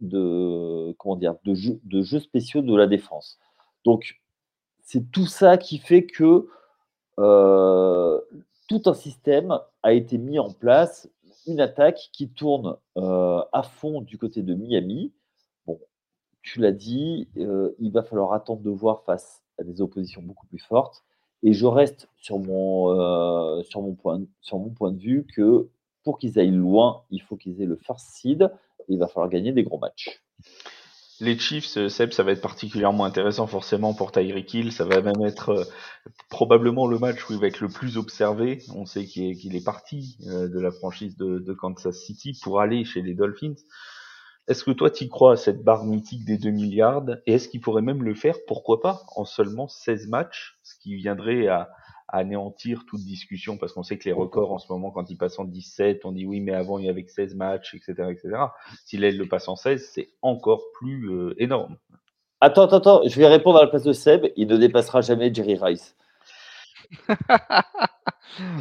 [0.00, 3.38] de, comment dire, de, jeux, de jeux spéciaux de la défense.
[3.84, 4.22] Donc,
[4.80, 6.48] c'est tout ça qui fait que
[7.18, 8.20] euh,
[8.68, 11.10] tout un système a été mis en place,
[11.46, 15.12] une attaque qui tourne euh, à fond du côté de Miami.
[16.42, 20.46] Tu l'as dit, euh, il va falloir attendre de voir face à des oppositions beaucoup
[20.46, 21.04] plus fortes.
[21.42, 25.68] Et je reste sur mon, sur mon, point, sur mon point de vue que
[26.04, 28.48] pour qu'ils aillent loin, il faut qu'ils aient le first seed
[28.88, 30.22] il va falloir gagner des gros matchs.
[31.20, 34.72] Les Chiefs, euh, Seb, ça va être particulièrement intéressant forcément pour Tyreek Hill.
[34.72, 35.64] Ça va même être euh,
[36.30, 38.58] probablement le match où il va être le plus observé.
[38.74, 43.02] On sait qu'il est, parti euh, de la franchise de, Kansas City pour aller chez
[43.02, 43.54] les Dolphins.
[44.48, 47.60] Est-ce que toi, tu crois à cette barre mythique des 2 milliards Et est-ce qu'il
[47.60, 51.70] pourrait même le faire, pourquoi pas, en seulement 16 matchs, ce qui viendrait à,
[52.12, 55.38] anéantir toute discussion parce qu'on sait que les records en ce moment, quand ils passent
[55.38, 58.36] en 17, on dit oui, mais avant il y avait 16 matchs, etc., etc.
[58.84, 61.78] Si là, le passe en 16, c'est encore plus euh, énorme.
[62.40, 64.26] Attends, attends, attends, je vais répondre à la place de Seb.
[64.36, 65.96] Il ne dépassera jamais Jerry Rice.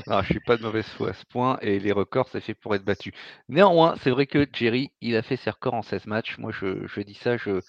[0.07, 2.53] non, je suis pas de mauvaise foi à ce point et les records, c'est fait
[2.53, 3.13] pour être battu.
[3.49, 6.37] Néanmoins, c'est vrai que Jerry, il a fait ses records en 16 matchs.
[6.37, 7.61] Moi, je, dis ça, je,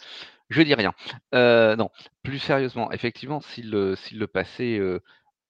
[0.49, 0.93] je dis rien.
[1.35, 1.91] Euh, non,
[2.23, 5.01] plus sérieusement, effectivement, s'il le passait euh,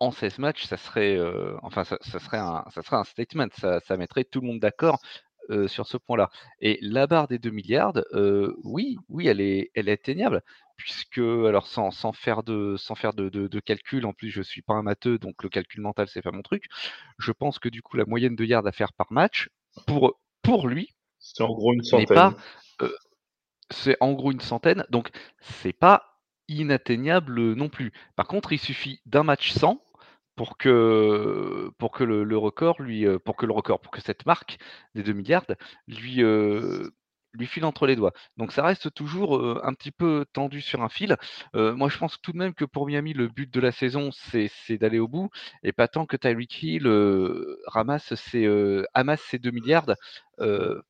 [0.00, 3.48] en 16 matchs, ça serait, euh, enfin, ça, serait un, ça serait un statement.
[3.58, 5.00] Ça, ça mettrait tout le monde d'accord
[5.66, 6.30] sur ce point-là.
[6.60, 7.92] Et la barre des 2 milliards,
[8.64, 10.42] oui, oui, elle est, elle est atteignable,
[10.82, 14.62] puisque, alors, sans, sans faire, de, sans faire de, de, calcul, en plus, je suis
[14.62, 16.64] pas un matheux, donc le calcul mental, c'est pas mon truc.
[17.18, 19.48] Je pense que du coup, la moyenne de yards à faire par match,
[19.86, 20.88] pour, pour lui,
[21.20, 22.34] c'est en gros une centaine.
[23.70, 26.18] c'est en gros une centaine, donc c'est pas
[26.48, 27.92] inatteignable non plus.
[28.16, 29.80] Par contre, il suffit d'un match sans
[30.34, 34.26] pour que, pour que le, record lui, euh, pour que le record, pour que cette
[34.26, 34.58] marque
[34.96, 35.46] des 2 milliards
[35.86, 36.90] lui, euh,
[37.32, 38.12] lui file entre les doigts.
[38.36, 41.16] Donc ça reste toujours un petit peu tendu sur un fil.
[41.54, 44.78] moi, je pense tout de même que pour Miami, le but de la saison, c'est
[44.78, 45.30] d'aller au bout,
[45.62, 46.88] et pas tant que Tyreek Hill
[47.66, 48.46] ramasse ses,
[48.94, 49.86] amasse ses 2 milliards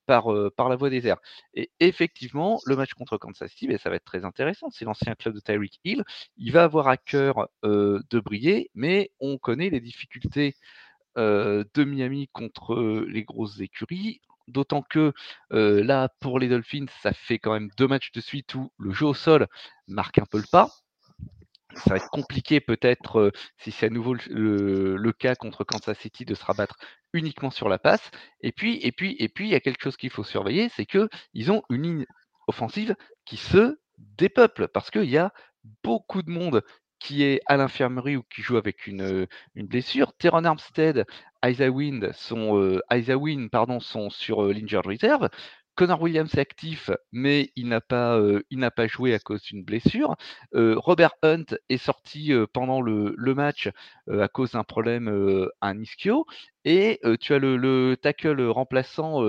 [0.07, 0.26] par,
[0.57, 1.20] par la voie des airs.
[1.55, 4.70] Et effectivement, le match contre Kansas City, ben, ça va être très intéressant.
[4.70, 6.05] C'est l'ancien club de Tyreek Hill.
[6.37, 10.55] Il va avoir à cœur de briller, mais on connaît les difficultés
[11.16, 14.20] de Miami contre les grosses écuries.
[14.48, 15.12] D'autant que
[15.50, 19.07] là, pour les Dolphins, ça fait quand même deux matchs de suite où le jeu
[19.07, 19.46] au sol
[19.88, 20.68] marque un peu le pas.
[21.76, 26.35] Ça va être compliqué peut-être, si c'est à nouveau le, cas contre Kansas City, de
[26.35, 26.76] se rabattre
[27.12, 28.11] uniquement sur la passe.
[28.40, 30.87] Et puis, et puis, et puis, il y a quelque chose qu'il faut surveiller, c'est
[30.87, 32.07] qu'ils ont une ligne
[32.46, 35.33] offensive qui se dépeuple parce qu'il y a
[35.83, 36.62] beaucoup de monde
[36.98, 39.26] qui est à l'infirmerie ou qui joue avec une,
[39.57, 40.12] blessure.
[40.18, 41.05] Teron Armstead,
[41.44, 42.81] Isaiah Wynn sont,
[43.50, 45.28] pardon, sont sur l'injured reserve.
[45.74, 48.20] Connor Williams est actif, mais il n'a pas,
[48.87, 50.16] joué à cause d'une blessure.
[50.52, 53.70] Robert Hunt est sorti pendant le, match
[54.11, 56.26] à cause d'un problème à un ischio.
[56.64, 59.24] Et tu as le, le tackle remplaçant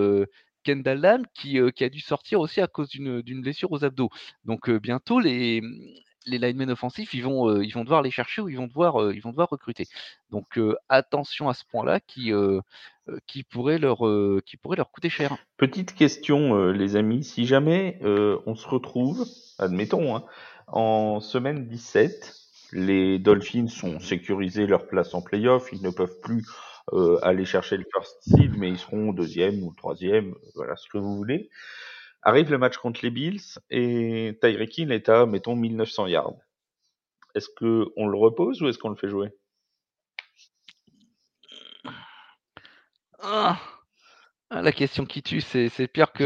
[0.64, 4.10] Kendall Lam qui, qui, a dû sortir aussi à cause d'une blessure aux abdos.
[4.44, 5.62] Donc bientôt, les,
[6.26, 9.22] les linemen offensifs, ils vont, ils vont devoir les chercher ou ils vont devoir, ils
[9.22, 9.88] vont devoir recruter.
[10.32, 10.60] Donc
[10.90, 12.32] attention à ce point-là qui,
[13.28, 14.00] qui, pourrait leur,
[14.46, 15.38] qui pourrait leur coûter cher.
[15.58, 18.00] Petite question, les amis, si jamais
[18.46, 19.26] on se retrouve,
[19.60, 20.24] admettons, hein,
[20.68, 22.36] en semaine 17,
[22.72, 26.46] les Dolphins ont sécurisé leur place en playoff, ils ne peuvent plus
[27.22, 31.16] aller chercher le first seed, mais ils seront deuxième ou troisième, voilà ce que vous
[31.16, 31.50] voulez.
[32.26, 36.34] Arrive le match contre les Bills et Tyreek Hill est à, mettons, 1900 yards.
[37.36, 39.30] Est-ce qu'on le repose ou est-ce qu'on le fait jouer?
[43.20, 43.58] Ah,
[44.52, 46.24] La question qui tue, c'est pire que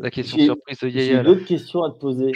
[0.00, 1.18] la question surprise de Yaya.
[1.18, 2.32] J'ai d'autres questions à te poser.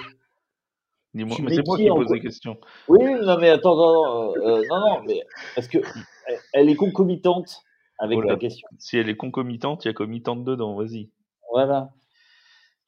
[1.15, 2.59] Dis-moi, mais c'est moi qui pose des questions.
[2.89, 5.23] Oui, non, mais attends, non, non, euh, non, non mais
[5.55, 5.79] parce que
[6.53, 7.63] elle est concomitante
[7.99, 8.35] avec Voilà.
[8.35, 8.69] ta question.
[8.79, 11.11] Si elle est concomitante, il y a commitante dedans, vas-y.
[11.51, 11.89] Voilà.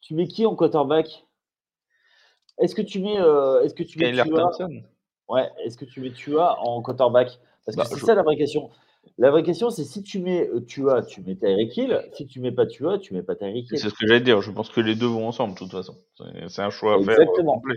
[0.01, 1.25] Tu mets qui en quarterback?
[2.59, 4.51] Est-ce que tu mets, euh, est-ce que tu mets Tua?
[5.29, 7.39] Ouais, est-ce que tu mets Tua en quarterback?
[7.65, 8.71] Parce que Bah, c'est je- ça la vraie question.
[9.17, 12.03] La vraie question, c'est si tu mets euh, Tua, tu mets Tyreek Hill.
[12.15, 13.79] Si tu mets pas Tua, tu mets pas Tyreek Hill.
[13.79, 14.41] C'est ce que j'allais dire.
[14.43, 15.97] Je pense que les deux vont ensemble, de toute façon.
[16.49, 17.55] C'est- un choix à faire euh, Exactement.
[17.55, 17.77] complet.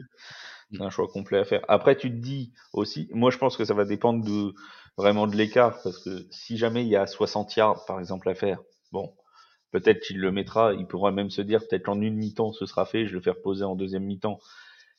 [0.71, 1.61] C'est un choix complet à faire.
[1.67, 4.53] Après, tu te dis aussi, moi, je pense que ça va dépendre de
[4.97, 8.35] vraiment de l'écart, parce que si jamais il y a 60 yards, par exemple, à
[8.35, 8.59] faire,
[8.91, 9.13] bon,
[9.71, 10.73] peut-être qu'il le mettra.
[10.73, 13.05] Il pourra même se dire, peut-être en une mi-temps, ce sera fait.
[13.05, 14.39] Je vais le faire poser en deuxième mi-temps.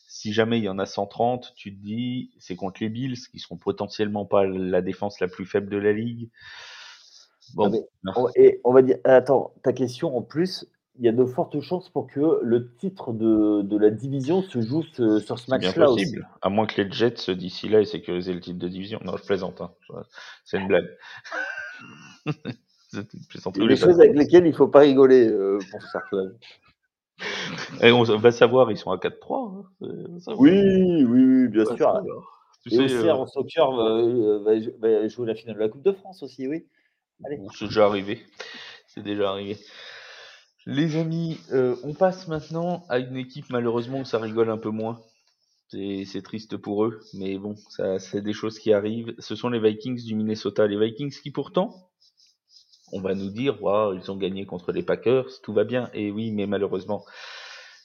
[0.08, 3.38] Si jamais il y en a 130, tu te dis, c'est contre les Bills, qui
[3.38, 6.28] seront potentiellement pas la défense la plus faible de la ligue.
[7.54, 7.70] Bon,
[8.06, 10.66] Ah, On- Et on va dire, attends, ta question en plus,
[10.98, 14.60] il y a de fortes chances pour que le titre de, de la division se
[14.60, 16.04] joue ce- sur ce match-là aussi.
[16.04, 16.28] possible.
[16.42, 19.00] À moins que les Jets, d'ici là, aient sécurisé le titre de division.
[19.02, 19.62] Non, je plaisante.
[19.62, 19.72] Hein.
[20.44, 20.88] C'est une blague.
[22.93, 26.34] Des choses avec lesquelles il ne faut pas rigoler euh, pour ce cercle
[27.82, 29.53] Et on va savoir, ils sont à 4-3.
[29.82, 30.18] hein.
[30.20, 30.34] Ça.
[30.36, 32.03] Oui, oui, oui, bien ça sûr.
[32.62, 35.82] Tu Et sais, Auxerre euh, en soccer va, va- jouer la finale de la Coupe
[35.82, 36.66] de France aussi, oui.
[37.20, 38.22] Bon, c'est déjà arrivé.
[38.86, 39.57] C'est déjà arrivé.
[40.66, 44.70] Les amis, euh, on passe maintenant à une équipe malheureusement où ça rigole un peu
[44.70, 45.01] moins.
[45.68, 49.14] C'est c'est triste pour eux, mais bon, ça, c'est des choses qui arrivent.
[49.18, 50.66] Ce sont les Vikings du Minnesota.
[50.66, 51.90] Les Vikings qui pourtant,
[52.93, 53.57] on va nous dire,
[53.95, 55.90] ils ont gagné contre les Packers, tout va bien.
[55.95, 57.05] Et oui, mais malheureusement,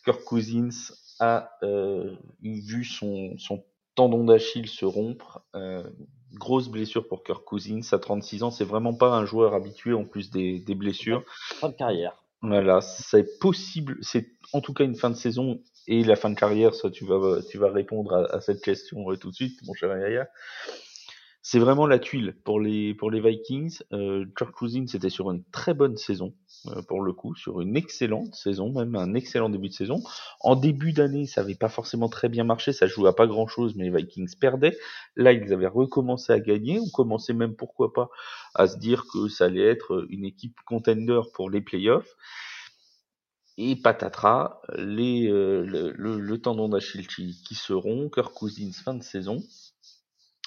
[0.05, 3.63] Kirk Cousins a euh, vu son, son
[3.95, 5.41] tendon d'Achille se rompre.
[5.55, 5.83] Euh,
[6.33, 7.81] grosse blessure pour Kirk Cousins.
[7.91, 11.23] À 36 ans, c'est vraiment pas un joueur habitué en plus des, des blessures.
[11.55, 12.23] Fin de carrière.
[12.41, 16.35] Voilà, c'est possible, c'est en tout cas une fin de saison et la fin de
[16.35, 19.59] carrière, ça tu vas, tu vas répondre à, à cette question euh, tout de suite,
[19.65, 20.27] mon cher Yaya.
[21.49, 23.79] C'est vraiment la tuile pour les, Vikings.
[23.93, 26.33] Euh, Kirk Cousins c'était sur une très bonne saison,
[26.65, 30.03] euh, pour le coup, sur une excellente saison, même un excellent début de saison.
[30.41, 33.47] En début d'année, ça n'avait pas forcément très bien marché, ça jouait à pas grand
[33.47, 34.77] chose, mais les Vikings perdaient.
[35.15, 38.09] Là, ils avaient recommencé à gagner, on commençait même, pourquoi pas,
[38.53, 42.13] à se dire que ça allait être une équipe contender pour les playoffs.
[43.57, 47.73] Et patatras, les, euh, le, le, tendon d'Achille qui, qui se
[48.13, 49.41] Kirk Cousins fin de saison.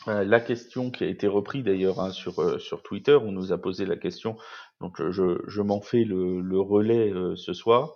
[0.08, 3.52] Euh, la question qui a été reprise d'ailleurs hein, sur, euh, sur Twitter, on nous
[3.52, 4.36] a posé la question,
[4.80, 7.94] donc euh, je, je m'en fais le, le relais euh, ce soir,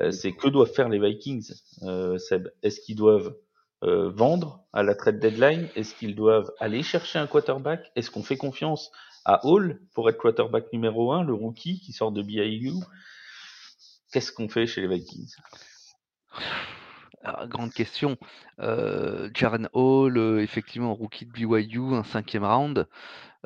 [0.00, 1.52] euh, c'est que doivent faire les Vikings,
[1.82, 2.48] euh, Seb?
[2.62, 3.36] Est-ce qu'ils doivent
[3.84, 5.68] euh, vendre à la trade deadline?
[5.76, 7.92] Est-ce qu'ils doivent aller chercher un quarterback?
[7.94, 8.90] Est-ce qu'on fait confiance
[9.24, 12.72] à Hall pour être quarterback numéro 1, le rookie qui sort de BYU
[14.12, 15.34] Qu'est-ce qu'on fait chez les Vikings?
[17.24, 18.18] Alors, grande question.
[18.60, 22.86] Euh, Jaren Hall, euh, effectivement, rookie de BYU, un cinquième round.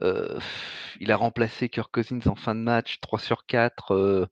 [0.02, 0.40] Euh,
[0.98, 4.26] il a remplacé Kirk Cousins en fin de match, 3 sur 4, euh,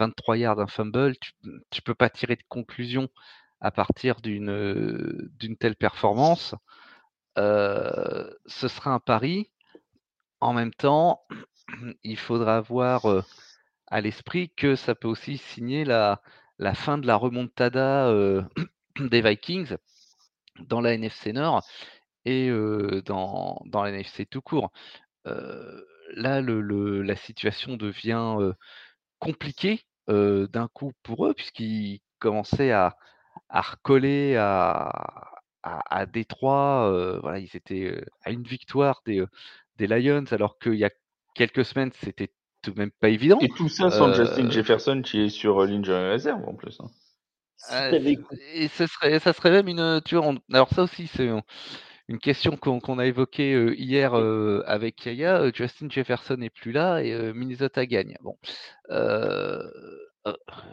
[0.00, 1.16] 23 yards, un fumble.
[1.18, 1.32] Tu,
[1.70, 3.08] tu peux pas tirer de conclusion
[3.60, 6.56] à partir d'une telle performance.
[7.36, 9.52] Ce sera un pari.
[10.40, 11.22] En même temps,
[12.02, 13.06] il faudra avoir
[13.86, 16.20] à l'esprit que ça peut aussi signer la,
[16.74, 18.12] fin de la remontada
[19.10, 19.76] des Vikings
[20.60, 21.64] dans la NFC Nord
[22.24, 24.70] et euh, dans, dans la NFC tout court.
[25.26, 25.82] Euh,
[26.14, 28.52] là, le, le- la situation devient euh,
[29.18, 32.96] compliquée d'un coup pour eux, puisqu'ils commençaient à,
[33.50, 34.90] à recoller à,
[35.62, 37.20] à, à Détroit.
[37.22, 39.22] voilà, ils étaient à une victoire des,
[39.76, 40.90] des Lions, alors qu'il y a
[41.34, 42.32] quelques semaines, c'était
[42.62, 43.38] tout de même pas évident.
[43.42, 46.80] Et tout ça sans Justin Jefferson qui est sur l'injury réserve en plus.
[46.80, 46.90] hein.
[47.68, 47.90] Ah,
[48.54, 51.42] et ce serait, ça serait même une, tu vois, on- alors ça aussi c'est un-
[52.08, 57.00] une question qu'on a évoquée euh, hier euh, avec euh, Justin Jefferson n'est plus là
[57.02, 58.16] et Minnesota gagne.
[58.22, 58.36] Bon,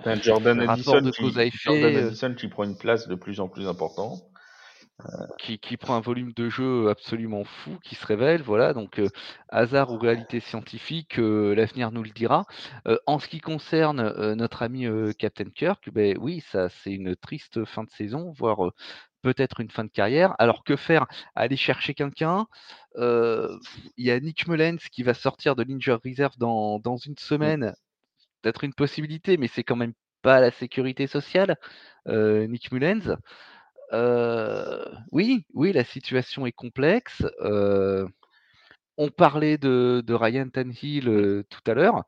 [0.04, 3.16] T'as Jordan Addison, de qui, cause à Jordan effet Addison qui prend une place de
[3.16, 4.22] plus en plus importante.
[5.38, 8.42] Qui, prend un volume de jeu absolument fou, qui se révèle.
[8.42, 9.10] Voilà, donc euh,
[9.50, 12.46] hasard ou réalité scientifique, euh, l'avenir nous le dira.
[12.88, 14.88] Euh, en ce qui concerne notre ami
[15.18, 18.72] Captain Kirk, ben oui, ça c'est une triste fin de saison, voire
[19.22, 20.36] peut-être une fin de carrière.
[20.40, 21.08] Alors que faire?
[21.36, 22.48] Aller chercher quelqu'un?
[22.98, 23.60] Il
[23.98, 27.74] y a Nick Mullens qui va sortir de l'Injured Reserve dans, dans une semaine.
[28.42, 31.58] Peut-être une possibilité, mais c'est quand même pas la sécurité sociale,
[32.08, 33.18] Nick Mullens.
[33.94, 37.24] Euh, oui, oui, la situation est complexe.
[37.42, 38.08] Euh,
[38.98, 42.04] on parlait de, de Ryan Tannehill euh, tout à l'heure.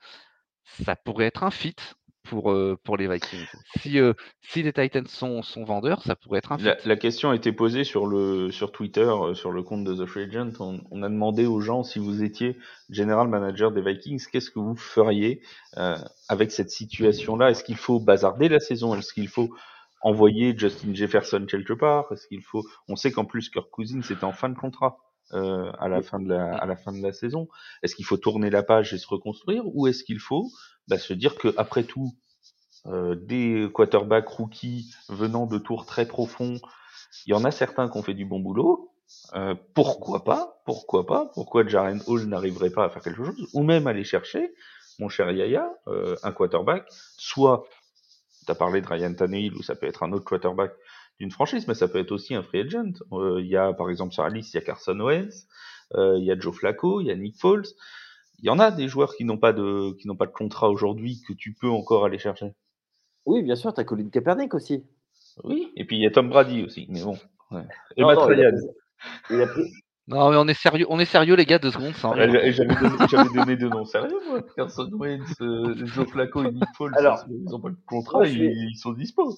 [0.63, 1.75] Ça pourrait être un fit
[2.23, 2.53] pour,
[2.83, 3.45] pour les Vikings.
[3.79, 3.99] Si,
[4.41, 7.53] si les Titans sont, sont vendeurs, ça pourrait être un la, la, question a été
[7.53, 10.59] posée sur, le, sur Twitter, sur le compte de The Free Agent.
[10.59, 12.57] On, on, a demandé aux gens si vous étiez
[12.89, 15.41] general manager des Vikings, qu'est-ce que vous feriez
[16.27, 17.51] avec cette situation-là?
[17.51, 18.93] Est-ce qu'il faut bazarder la saison?
[18.93, 19.49] Est-ce qu'il faut
[20.01, 24.31] envoyer Justin Jefferson quelque part Est-ce qu'il faut On sait qu'en plus Kirk Cousins en
[24.31, 24.97] fin de contrat.
[25.33, 27.49] Euh, à la fin de la à la fin de la saison
[27.83, 30.49] Est-ce qu'il faut tourner la page et se reconstruire ou est-ce qu'il faut
[30.87, 32.13] bah, se dire que après tout
[32.85, 36.55] euh, des quarterbacks rookies venant de tours très profonds,
[37.25, 38.93] il y en a certains qui ont fait du bon boulot.
[39.35, 43.63] Euh, pourquoi pas Pourquoi pas Pourquoi Jaren Hall n'arriverait pas à faire quelque chose Ou
[43.63, 44.53] même aller chercher,
[44.99, 46.85] mon cher Yaya, euh, un quarterback,
[47.17, 47.65] soit
[48.47, 50.73] tu as parlé de Ryan Tannehill ou ça peut être un autre quarterback
[51.19, 52.93] d'une franchise, mais ça peut être aussi un free agent.
[53.11, 55.47] Euh, il y a par exemple sur la liste, il y a Carson Wentz,
[55.95, 57.67] euh, il y a Joe Flacco, il y a Nick Foles.
[58.39, 60.69] Il y en a des joueurs qui n'ont pas de qui n'ont pas de contrat
[60.69, 62.53] aujourd'hui que tu peux encore aller chercher.
[63.25, 64.85] Oui, bien sûr, tu as Colin Kaepernick aussi.
[65.43, 67.17] Oui, et puis il y a Tom Brady aussi, mais bon.
[67.51, 67.63] Ouais.
[67.95, 68.51] Et non, non, il a,
[69.29, 69.63] il a pris...
[70.07, 71.93] Non, mais on est sérieux, on est sérieux les gars, deux secondes.
[72.15, 74.41] J'avais donné, donné deux noms sérieux, moi.
[74.55, 76.93] Carson Wentz, euh, Joe Flacco et Nick Foles.
[76.97, 79.37] Alors, ils n'ont pas de contrat, moi, ils, ils, sont dispo.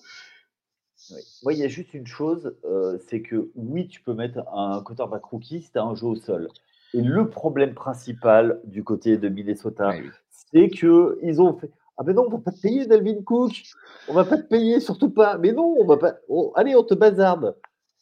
[1.11, 1.21] Oui.
[1.41, 4.83] Moi, il y a juste une chose, euh, c'est que oui, tu peux mettre un
[4.83, 6.49] quarterback rookie si tu as un jeu au sol.
[6.93, 10.09] Et le problème principal du côté de Minnesota, oui, oui.
[10.29, 13.63] c'est qu'ils ont fait Ah, mais non, on va pas te payer, Dalvin Cook.
[14.07, 15.39] On va pas te payer, surtout pas.
[15.39, 16.13] Mais non, on va pas.
[16.53, 17.55] Allez, on te bazarde.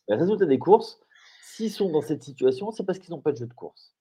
[0.10, 1.00] Le résultat des courses,
[1.48, 3.96] s'ils sont dans cette situation, c'est parce qu'ils n'ont pas de jeu de course.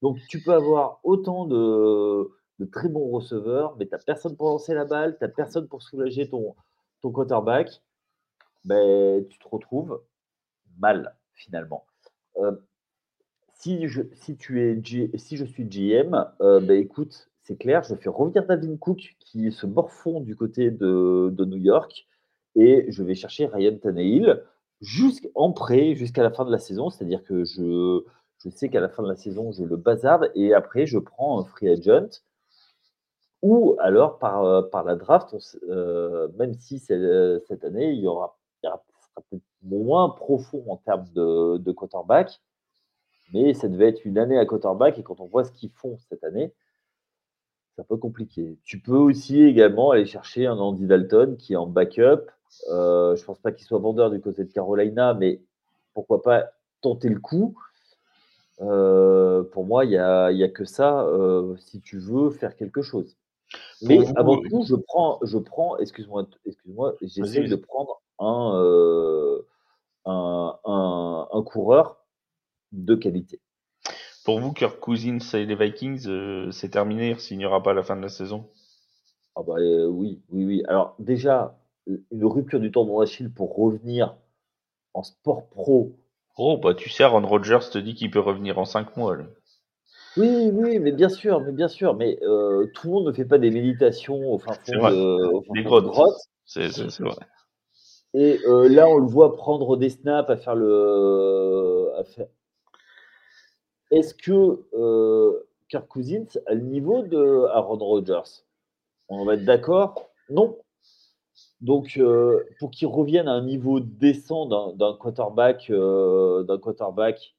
[0.00, 2.30] Donc, tu peux avoir autant de,
[2.72, 5.82] très bons receveurs, mais tu n'as personne pour lancer la balle, tu n'as personne pour
[5.82, 6.54] soulager ton,
[7.02, 7.82] quarterback
[8.64, 10.02] ben, tu te retrouves
[10.78, 11.84] mal finalement.
[12.36, 12.56] Euh,
[13.54, 18.08] si, je, si, tu es je suis GM, euh, ben, écoute, c'est clair, je fais
[18.08, 22.06] revenir David Cook qui se morfond du côté de, de, New York
[22.54, 24.42] et je vais chercher Ryan Tannehill
[24.80, 28.04] jusqu'en prêt jusqu'à la fin de la saison, c'est-à-dire que je,
[28.50, 31.44] sais qu'à la fin de la saison, je le bazarde et après, je prends un
[31.44, 32.22] free agent
[33.42, 35.36] ou alors par, par la draft,
[35.68, 38.36] euh, même si cette année, il y aura
[39.30, 42.40] peut-être moins profond en termes de, de, quarterback,
[43.32, 45.98] mais ça devait être une année à quarterback et quand on voit ce qu'ils font
[46.08, 46.52] cette année,
[47.74, 48.58] c'est un peu compliqué.
[48.64, 52.30] Tu peux aussi également aller chercher un Andy Dalton qui est en backup.
[52.70, 55.40] Euh, je ne pense pas qu'il soit vendeur du côté de Carolina, mais
[55.94, 56.46] pourquoi pas
[56.80, 57.56] tenter le coup.
[58.60, 62.82] Euh, pour moi, il n'y a, a, que ça euh, si tu veux faire quelque
[62.82, 63.16] chose.
[63.82, 69.40] Mais vous, avant tout, je prends, je prends excuse-moi, excuse-moi, j'essaie de prendre un,
[70.04, 72.04] un, un, un, coureur
[72.72, 73.40] de qualité.
[74.24, 77.96] Pour vous, Kirk Cousins et les Vikings, c'est terminé, il signera pas à la fin
[77.96, 78.50] de la saison?
[79.38, 80.62] Ah bah, euh, Oui, oui, oui.
[80.66, 81.57] Alors déjà,
[82.10, 84.16] une rupture du tendon d'Achille pour revenir
[84.94, 85.96] en sport pro.
[86.36, 89.16] Oh, bah tu sais, Aaron Rodgers te dit qu'il peut revenir en 5 mois.
[89.16, 89.24] Là.
[90.16, 93.24] Oui, oui, mais bien sûr, mais bien sûr, mais euh, tout le monde ne fait
[93.24, 95.86] pas des méditations au fin fond de, des grottes.
[95.86, 96.20] grottes.
[96.44, 96.68] C'est
[97.00, 97.14] vrai.
[98.14, 101.92] Et euh, là, on le voit prendre des snaps à faire le.
[102.14, 102.26] Faire...
[103.90, 108.44] Est-ce que euh, Kirk Cousins a le niveau de Aaron Rodgers?
[109.08, 110.10] On va être d'accord?
[110.30, 110.58] Non?
[111.60, 117.34] Donc, euh, pour qu'il revienne à un niveau décent d'un quarterback, euh, d'un quarterback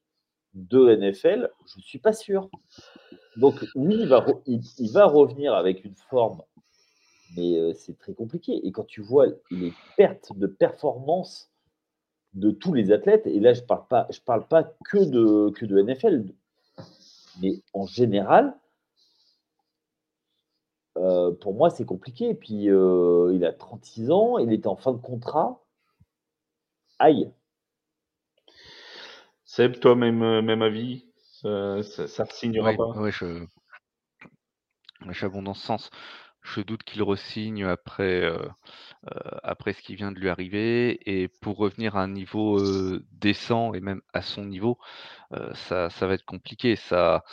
[0.54, 2.50] de NFL, je ne suis pas sûr.
[3.38, 4.08] Donc, oui, il
[4.92, 6.42] va, revenir avec une forme
[7.38, 8.66] mais c'est très compliqué.
[8.66, 11.52] Et quand tu vois les pertes de performance
[12.34, 15.82] de tous les athlètes, et là je ne parle, pas, je parle pas que de
[15.84, 16.26] NFL,
[17.40, 18.58] mais en général,
[21.00, 22.30] euh, pour moi c'est compliqué.
[22.30, 25.62] Et puis euh, il a 36 ans, il était en fin de contrat.
[27.00, 27.32] Aïe.
[29.45, 31.06] Seb, toi, même, même avis
[31.41, 31.47] Ça
[31.78, 31.82] ne
[32.30, 33.45] signera ouais, pas Oui, je...
[35.08, 35.89] je suis dans ce sens.
[36.41, 38.47] Je doute qu'il resigne après, euh,
[39.12, 41.00] euh, après ce qui vient de lui arriver.
[41.10, 44.78] Et pour revenir à un niveau euh, décent et même à son niveau,
[45.34, 46.76] euh, ça, ça va être compliqué.
[46.76, 47.24] Ça,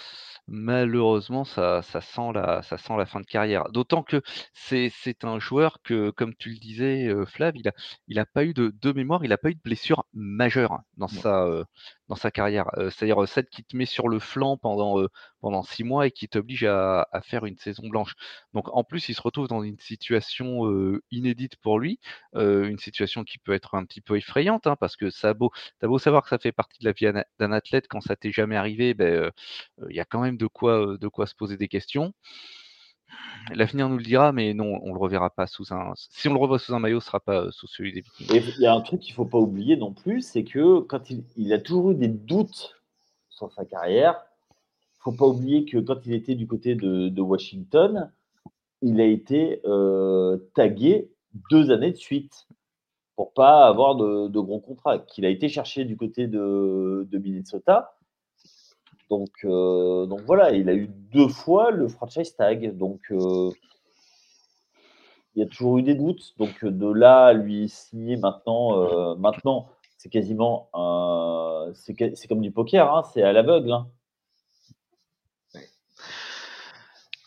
[0.49, 3.71] malheureusement, ça, ça, sent la, ça sent la fin de carrière.
[3.71, 4.23] D'autant que
[4.55, 7.73] c'est, c'est un joueur que, comme tu le disais, euh, Flav, il a,
[8.09, 11.09] il a pas eu de, de mémoire, il n'a pas eu de blessure majeure dans,
[11.11, 11.23] Ouais.
[11.23, 11.65] sa, euh,
[12.09, 12.67] dans sa carrière.
[12.91, 15.07] C'est-à-dire celle qui te met sur le flanc pendant,
[15.41, 18.15] pendant six mois et qui t'oblige à, à faire une saison blanche.
[18.55, 20.63] Donc en plus, il se retrouve dans une situation
[21.11, 22.01] inédite pour lui,
[22.35, 25.51] une situation qui peut être un petit peu effrayante, hein, parce que ça a beau,
[25.99, 28.95] savoir que ça fait partie de la vie d'un athlète, quand ça t'est jamais arrivé,
[28.95, 29.31] ben,
[29.91, 32.13] il y a quand même de quoi, de quoi se poser des questions.
[33.55, 35.93] L'avenir nous le dira, mais non, on le reverra pas sous un.
[35.95, 38.55] Si on le revoit sous un maillot, ce sera pas sous celui des Vikings.
[38.59, 41.53] Il y a un truc qu'il faut pas oublier non plus, c'est que quand il,
[41.53, 42.77] a toujours eu des doutes
[43.29, 44.21] sur sa carrière,
[44.99, 48.11] faut pas oublier que quand il était du côté de, Washington,
[48.83, 51.13] il a été euh, tagué
[51.51, 52.49] deux années de suite
[53.15, 54.99] pour pas avoir de, de gros contrats.
[54.99, 57.96] Qu'il a été cherché du côté de Minnesota.
[59.11, 62.77] Donc, euh, donc voilà, il a eu deux fois le franchise tag.
[62.77, 63.51] Donc euh,
[65.35, 66.35] il y a toujours eu des doutes.
[66.39, 70.69] Donc de là à lui signer maintenant, euh, maintenant c'est quasiment
[71.75, 73.73] c'est comme du poker, hein, c'est à l'aveugle.
[73.73, 73.89] hein.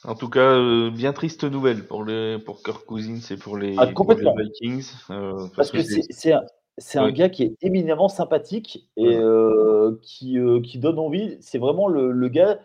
[0.06, 3.76] En tout cas, euh, bien triste nouvelle pour les pour Kirk Cousins et pour les,
[3.78, 4.34] Ah, pour complètement.
[4.38, 4.94] les Vikings.
[5.10, 6.42] euh, Parce que c'est- un,
[6.78, 9.16] c'est un gars qui est éminemment sympathique et Ouais.
[9.18, 9.69] euh,
[10.02, 11.38] qui, euh, qui donne envie.
[11.42, 12.60] C'est vraiment le, le gars,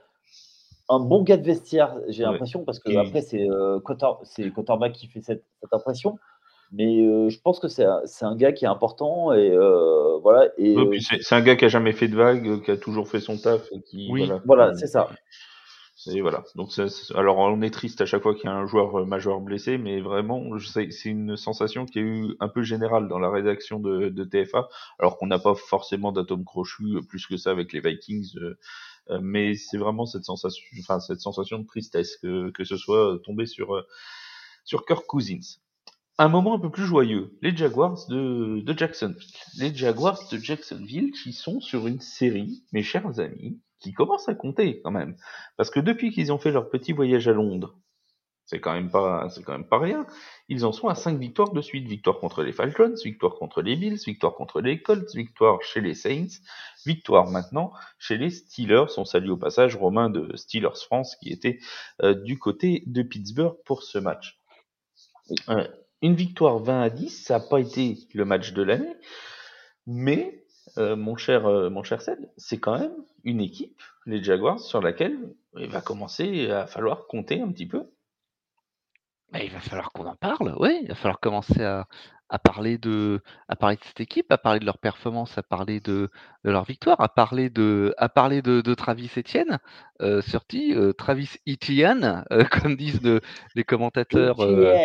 [0.88, 2.30] un bon gars de vestiaire, j'ai Ouais.
[2.32, 6.18] l'impression, parce que Et- après, c'est euh, quarterback qui fait cette, cette impression.
[6.72, 10.16] Mais euh, je pense que c'est un, c'est un gars qui est important et euh,
[10.22, 10.48] voilà.
[10.58, 13.20] Et euh, c'est un gars qui a jamais fait de vague, qui a toujours fait
[13.20, 14.26] son taf et qui Oui.
[14.26, 14.42] voilà.
[14.44, 15.08] voilà, c'est ça.
[16.12, 16.44] Et voilà.
[16.54, 16.70] Donc
[17.14, 19.78] alors on est triste à chaque fois qu'il y a un joueur euh, majeur blessé,
[19.78, 24.24] mais vraiment, c'est une sensation qui est eu un peu générale dans la rédaction de,
[24.24, 28.36] TFA, alors qu'on n'a pas forcément d'atome crochu euh, plus que ça avec les Vikings,
[28.36, 28.58] euh,
[29.10, 33.18] euh, mais c'est vraiment cette sensation, enfin cette sensation de tristesse que, que ce soit
[33.24, 33.84] tombé sur
[34.64, 35.58] sur Kirk Cousins.
[36.16, 39.34] Un moment un peu plus joyeux, les Jaguars de, de Jacksonville.
[39.58, 44.34] Les Jaguars de Jacksonville qui sont sur une série, mes chers amis, qui commence à
[44.34, 45.14] compter quand même.
[45.58, 47.76] Parce que depuis qu'ils ont fait leur petit voyage à Londres,
[48.46, 50.06] c'est quand même pas, c'est quand même pas rien.
[50.48, 51.86] Ils en sont à cinq victoires de suite.
[51.86, 55.94] Victoire contre les Falcons, victoire contre les Bills, victoire contre les Colts, victoire chez les
[55.94, 56.40] Saints,
[56.86, 58.86] victoire maintenant chez les Steelers.
[58.96, 61.58] On salue au passage Romain de Steelers France qui était
[62.02, 64.38] euh, du côté de Pittsburgh pour ce match.
[65.50, 65.66] Euh,
[66.00, 68.94] une victoire 20 à 10, ça n'a pas été le match de l'année,
[69.86, 70.43] mais
[70.78, 72.94] euh, mon cher euh, mon cher Ced, c'est quand même
[73.24, 75.16] une équipe, les Jaguars, sur laquelle
[75.56, 77.84] il va commencer à falloir compter un petit peu.
[79.32, 80.78] Bah, il va falloir qu'on en parle, oui.
[80.82, 81.86] Il va falloir commencer à,
[82.28, 85.80] à parler de, à parler de cette équipe, à parler de leur performance, à parler
[85.80, 86.10] de,
[86.44, 89.58] de leur victoire, à parler de, à parler de, de Travis Etienne,
[90.02, 93.20] euh, sorti euh, Travis Etienne, euh, comme disent le-
[93.56, 94.76] les commentateurs euh,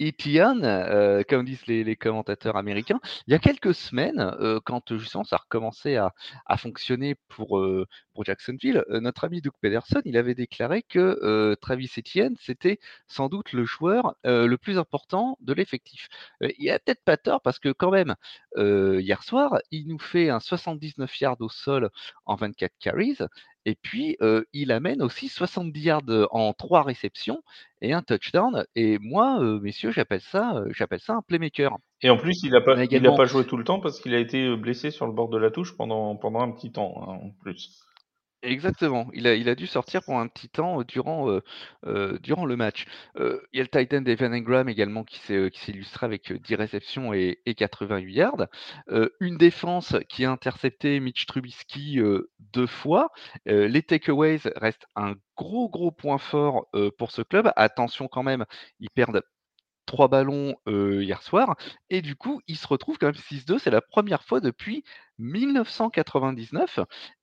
[0.00, 0.64] Etienne.
[0.64, 3.00] euh, comme disent les, commentateurs américains.
[3.26, 6.12] Il y a quelques semaines, euh, quand justement ça a recommencé à,
[6.56, 7.86] fonctionner pour, euh,
[8.24, 13.64] Jacksonville, notre ami Doug Pederson, il avait déclaré que Travis Etienne, c'était sans doute le
[13.64, 16.08] joueur le plus important de l'effectif.
[16.40, 18.16] Il a peut-être pas tort parce que quand même,
[18.56, 21.90] hier soir, il nous fait un 79 yards au sol
[22.26, 23.18] en 24 carries.
[23.68, 27.42] Et puis, euh, il amène aussi 70 yards en trois réceptions
[27.82, 28.64] et un touchdown.
[28.74, 31.76] Et moi, euh, messieurs, j'appelle ça, euh, j'appelle ça un playmaker.
[32.00, 34.20] Et en plus, il n'a pas, il a joué tout le temps parce qu'il a
[34.20, 37.30] été blessé sur le bord de la touche pendant, pendant un petit temps, hein, en
[37.42, 37.84] plus.
[38.42, 39.08] Exactement.
[39.14, 41.40] Il a, il a dû sortir pour un petit temps durant,
[42.22, 42.86] durant le match.
[43.16, 47.12] Il y a le Titan d'Evan Engram également qui s'est illustré avec euh, 10 réceptions
[47.12, 48.46] et, et 88 yards.
[49.20, 53.10] Une défense qui a intercepté Mitch Trubisky euh, deux fois.
[53.46, 57.52] Les takeaways restent un gros, gros point fort pour ce club.
[57.56, 58.44] Attention quand même,
[58.78, 59.22] ils perdent
[59.86, 61.56] trois ballons hier soir.
[61.90, 63.58] Et du coup, ils se retrouvent quand même 6-2.
[63.58, 64.84] C'est la première fois depuis
[65.18, 66.80] 1999.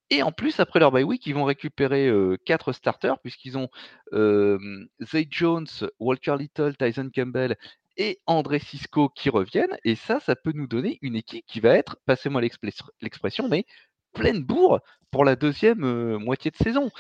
[0.10, 3.70] Et en plus, après leur bye week, ils vont récupérer euh, quatre starters, puisqu'ils ont
[4.14, 5.68] Zay Jones,
[6.00, 7.58] Walker Little, Tyson Campbell
[7.98, 9.78] et André Cisco qui reviennent.
[9.84, 13.66] Et ça, ça peut nous donner une équipe qui va être, passez-moi l'express- l'expression, mais
[14.14, 14.80] pleine bourre
[15.12, 16.92] pour la deuxième moitié de saison.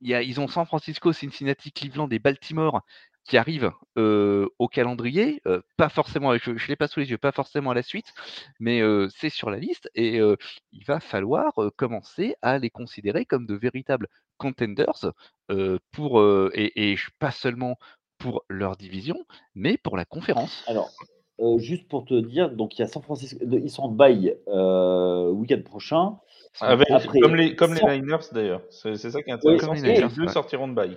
[0.00, 2.82] Ils ont San Francisco, Cincinnati, Cleveland et Baltimore
[3.26, 7.18] qui arrivent euh, au calendrier, euh, pas forcément, je ne l'ai pas sous les yeux,
[7.18, 8.12] pas forcément à la suite,
[8.60, 10.36] mais euh, c'est sur la liste et euh,
[10.72, 14.06] il va falloir euh, commencer à les considérer comme de véritables
[14.38, 15.12] contenders
[15.50, 17.76] euh, pour, euh, et, et pas seulement
[18.18, 19.16] pour leur division,
[19.54, 20.64] mais pour la conférence.
[20.68, 20.90] Alors,
[21.40, 24.36] euh, juste pour te dire, donc il y a San Francisco, ils sont en bail
[24.48, 26.16] euh, week-end prochain.
[26.60, 28.62] Avec, Après, comme les, comme sans- les Niners d'ailleurs.
[28.70, 29.74] C'est ça qui est intéressant.
[29.74, 30.28] les deux ouais.
[30.28, 30.96] sortiront de bail.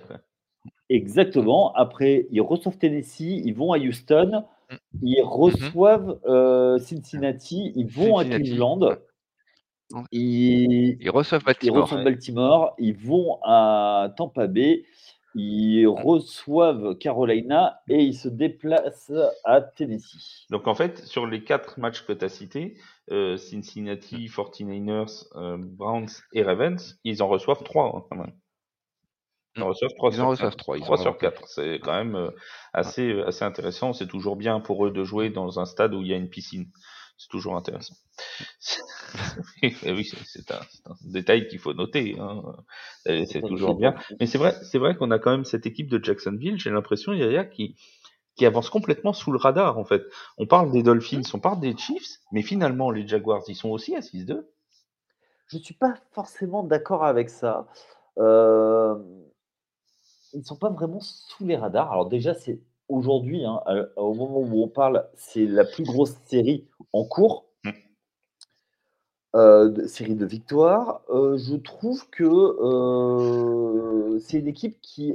[0.90, 1.72] Exactement.
[1.74, 4.76] Après, ils reçoivent Tennessee, ils vont à Houston, Mm.
[5.02, 8.24] ils reçoivent euh, Cincinnati, ils vont à.
[8.24, 8.78] Cleveland,
[10.12, 11.82] ils, Ils reçoivent ils Baltimore.
[11.82, 14.84] reçoivent Baltimore, ils vont à Tampa Bay,
[15.34, 19.12] ils reçoivent Carolina et ils se déplacent
[19.44, 20.46] à Tennessee.
[20.50, 22.76] Donc en fait, sur les quatre matchs que tu as cités,
[23.10, 28.32] euh, Cincinnati, 49ers, euh, Browns et Ravens, ils en reçoivent trois hein, quand même.
[29.56, 30.58] Ils en reçoivent 3 Ils en sur reçoivent 5.
[30.58, 31.48] 3, ils 3 en sur remportent 4.
[31.48, 32.30] C'est quand même euh,
[32.72, 33.92] assez, euh, assez intéressant.
[33.92, 36.30] C'est toujours bien pour eux de jouer dans un stade où il y a une
[36.30, 36.70] piscine.
[37.18, 37.94] C'est toujours intéressant.
[39.62, 40.60] Et oui, c'est- un,
[41.04, 42.16] détail qu'il faut noter.
[42.18, 42.42] Hein.
[43.04, 43.94] C'est toujours bien.
[44.18, 46.58] Mais c'est vrai, c'est vrai qu'on a quand même cette équipe de Jacksonville.
[46.58, 47.76] J'ai l'impression, Yaya, qui,
[48.36, 50.02] qui avance complètement sous le radar, en fait.
[50.38, 53.94] On parle des Dolphins, on parle des Chiefs, mais finalement, les Jaguars, ils sont aussi
[53.94, 54.48] à 6-2.
[55.48, 57.66] Je ne suis pas forcément d'accord avec ça.
[58.16, 58.94] Euh,
[60.32, 61.90] ils ne sont pas vraiment sous les radars.
[61.92, 63.60] Alors déjà, c'est aujourd'hui, hein,
[63.96, 67.70] au moment où on parle, c'est la plus grosse série en cours, Mm.
[69.36, 71.02] euh, de- série de victoires.
[71.10, 75.14] Euh, je trouve que euh, c'est une équipe qui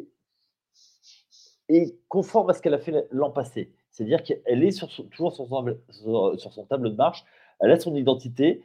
[1.68, 3.72] est conforme à ce qu'elle a fait l'an passé.
[3.92, 7.26] C'est-à-dire qu'elle est sur toujours sur son, sur- sur son tableau de marche,
[7.60, 8.64] elle a son identité.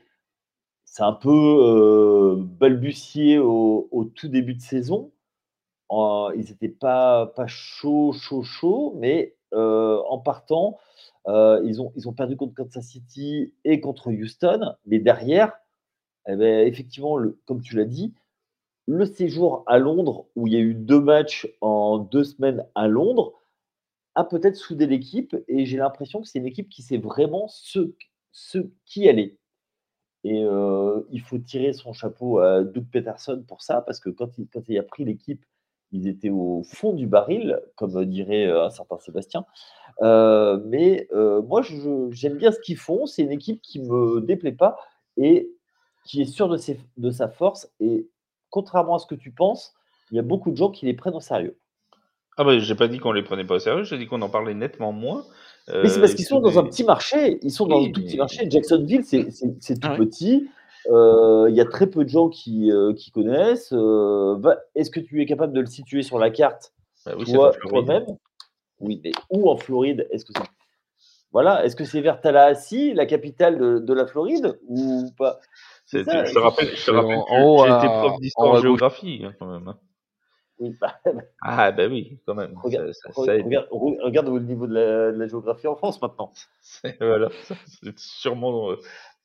[0.84, 5.12] C'est un peu balbutié au, au tout début de saison.
[5.91, 10.78] Ils n'étaient pas, pas chaud, chaud, chaud, mais euh, en partant,
[11.26, 14.74] euh, ils, ont, ils ont perdu contre Kansas City et contre Houston.
[14.86, 15.53] Mais derrière,
[16.28, 18.14] eh ben, effectivement, comme tu l'as dit,
[18.86, 22.88] le séjour à Londres, où il y a eu deux matchs en deux semaines à
[22.88, 23.34] Londres,
[24.14, 25.36] a peut-être soudé l'équipe.
[25.49, 27.93] Et j'ai l'impression que c'est une équipe qui sait vraiment ce,
[28.32, 29.38] ce qui elle est.
[30.22, 34.38] Et euh, il faut tirer son chapeau à Doug Peterson pour ça, parce que quand
[34.38, 35.45] il, quand il a pris l'équipe,
[35.93, 39.45] ils étaient au fond du baril, comme dirait euh, un certain Sébastien.
[40.03, 41.62] Euh, mais euh, moi,
[42.11, 43.07] j'aime bien ce qu'ils font.
[43.07, 44.76] C'est une équipe qui me déplaît pas
[45.16, 45.51] et
[46.05, 47.70] qui est sûre de, ses- de sa force.
[47.80, 48.09] Et
[48.51, 49.74] contrairement à ce que tu penses,
[50.11, 51.57] il y a beaucoup de gens qui les prennent au sérieux.
[52.36, 54.30] Ah bah j'ai pas dit qu'on les prenait pas au sérieux, j'ai dit qu'on en
[54.30, 55.24] parlait nettement moins.
[55.68, 57.38] Mais c'est parce qu'ils sont dans un petit marché.
[57.43, 58.49] Ils sont dans Oui, un tout petit marché.
[58.49, 59.24] Jacksonville, c'est
[59.78, 59.99] tout Ah ouais.
[59.99, 60.49] petit.
[60.87, 63.72] Euh, Il y a très peu de gens qui, euh, qui connaissent.
[63.72, 64.41] Euh,
[64.74, 66.72] Est-ce que tu es capable de le situer sur la carte
[67.07, 68.07] Bah oui, toi- en toi-même?
[68.78, 70.49] Oui, mais où en Floride Est-ce que c'est?
[71.33, 75.39] Voilà, est-ce que c'est vers Tallahassee, la capitale de, de la Floride, ou pas?
[75.87, 78.12] Ça, je te rappelle, je te rappelle en- que en haut j'ai été à- prof
[78.12, 78.62] en d'histoire gauche.
[78.62, 79.68] géographie hein, quand même.
[79.68, 79.78] hein.
[80.59, 80.99] Oui, bah,
[81.43, 82.55] Ah bah oui, quand même.
[82.62, 83.45] regarde, Ça- ça- ça aide.
[83.45, 86.33] regarde, re- regarde le niveau de la, de la géographie en France maintenant.
[86.61, 87.28] C'est- voilà,
[87.83, 88.76] c'est sûrement euh,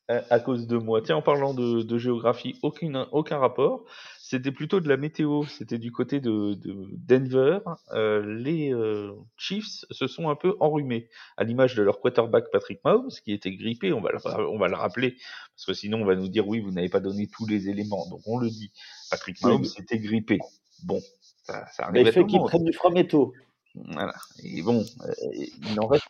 [0.08, 1.02] à cause de moi.
[1.02, 3.84] Tiens, en parlant de, de géographie, aucune, aucun rapport.
[4.20, 5.44] C'était plutôt de la météo.
[5.46, 7.58] C'était du côté de, de Denver.
[7.92, 12.80] Euh, les euh, Chiefs se sont un peu enrhumés, à l'image de leur quarterback Patrick
[12.84, 13.92] Mahomes, qui était grippé.
[13.92, 15.16] On va, le, on va le rappeler,
[15.54, 18.08] parce que sinon on va nous dire oui, vous n'avez pas donné tous les éléments.
[18.08, 18.72] Donc on le dit.
[19.10, 19.40] Patrick.
[19.42, 20.38] Mahomes était grippé.
[20.84, 21.00] Bon,
[21.44, 23.32] ça, ça Mais arrive il fait qu'ils prennent du framéto.
[23.76, 24.14] Voilà.
[24.42, 26.06] Et bon, euh, il n'en reste,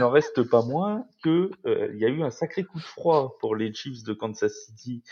[0.00, 3.54] reste pas moins que euh, il y a eu un sacré coup de froid pour
[3.56, 5.02] les Chiefs de Kansas City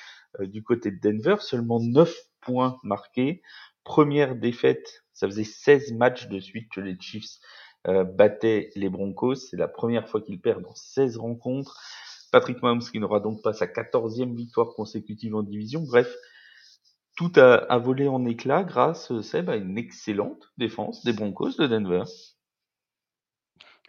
[0.41, 1.37] euh, du côté de Denver.
[1.41, 3.43] Seulement 9 points marqués.
[3.85, 7.39] Première défaite, ça faisait 16 matchs de suite que les Chiefs
[7.89, 9.37] euh, battaient les Broncos.
[9.37, 11.81] C'est la première fois qu'ils perdent en 16 rencontres.
[12.31, 15.83] Patrick Mahomes qui n'aura donc pas sa 14e victoire consécutive en division.
[15.83, 16.15] Bref,
[17.31, 22.03] tout a, volé en éclats grâce, Seb, à une excellente défense des Broncos de Denver.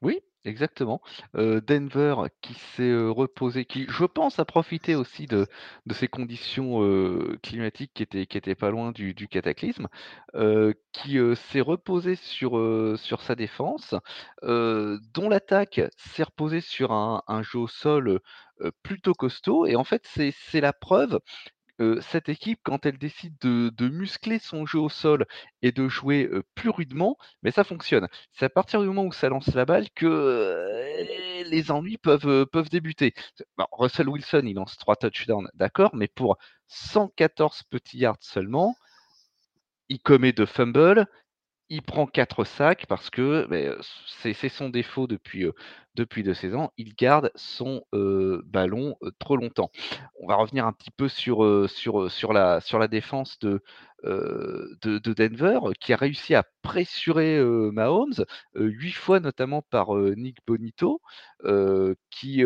[0.02, 1.02] Oui, exactement.
[1.36, 5.48] Heu, Denver qui s'est, heu, reposé, qui, je pense, a profité aussi de
[5.86, 9.88] de ces conditions, heu, climatiques qui étaient qui étaient pas loin du cataclysme,
[10.92, 12.52] qui, s'est reposé sur,
[12.98, 13.96] sur sa défense,
[14.42, 18.20] dont l'attaque s'est reposée sur un un jeu au sol,
[18.84, 21.20] plutôt costaud et en fait, c'est la preuve
[22.02, 25.26] Cette équipe, quand elle décide de muscler son jeu au sol
[25.62, 28.08] et de jouer, plus rudement, mais ça fonctionne.
[28.32, 32.70] C'est à partir du moment où ça lance la balle que, les ennuis peuvent, peuvent
[32.70, 33.14] débuter.
[33.72, 38.76] Russell Wilson, il lance 3 touchdowns, d'accord, mais pour 114 petits yards seulement,
[39.90, 41.08] il commet 2 fumbles,
[41.70, 43.48] il prend 4 sacs parce que,
[44.22, 45.54] c'est son défaut depuis, heu,
[45.96, 47.84] depuis 2 saisons, il garde son,
[48.46, 49.72] ballon, trop longtemps.
[50.20, 53.62] On va revenir un petit peu sur, sur, sur la sur la défense de,
[54.04, 58.14] de de Denver, qui a réussi à pressurer, Mahomes,
[58.56, 61.02] heu, 8 fois notamment par, Nick Bonito,
[62.10, 62.44] qui,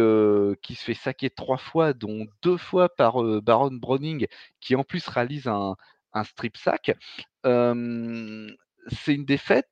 [0.61, 4.27] qui se fait saquer 3 fois, dont 2 fois par, Baron Browning,
[4.61, 5.75] qui en plus réalise un
[6.13, 6.91] un strip sack.
[8.87, 9.67] C'est une défaite,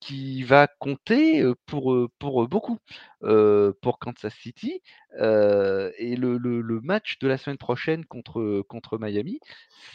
[0.00, 2.78] qui va compter, pour, pour, beaucoup,
[3.20, 4.80] pour Kansas City,
[5.18, 9.38] et le le match de la semaine prochaine contre, contre Miami,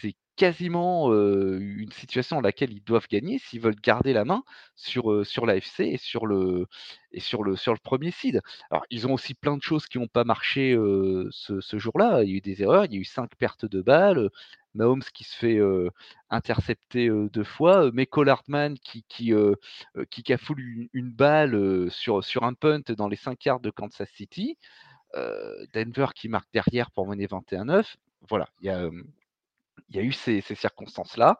[0.01, 4.43] c'est quasiment, une situation dans laquelle ils doivent gagner s'ils veulent garder la main
[4.75, 6.65] sur, sur l'AFC et sur le
[7.11, 8.41] et sur le sur le 1er seed.
[8.71, 10.75] Alors ils ont aussi plein de choses qui ont pas marché,
[11.31, 12.23] ce ce jour-là.
[12.23, 14.29] Il y a eu des erreurs, il y a eu 5 pertes de balles,
[14.75, 15.59] Mahomes qui se fait
[16.29, 19.33] intercepter deux fois, mais Hartman qui, qui,
[20.09, 24.57] qui cafoule une, balle sur, un punt dans les 5 quarts de Kansas City.
[25.73, 27.95] Denver qui marque derrière pour mener 21-9.
[28.29, 28.69] Voilà, il y
[29.99, 31.39] a, eu ces, ces circonstances-là.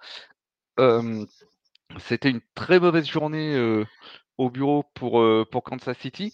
[1.99, 3.85] C'était une très mauvaise journée
[4.37, 6.31] au bureau pour Kansas City.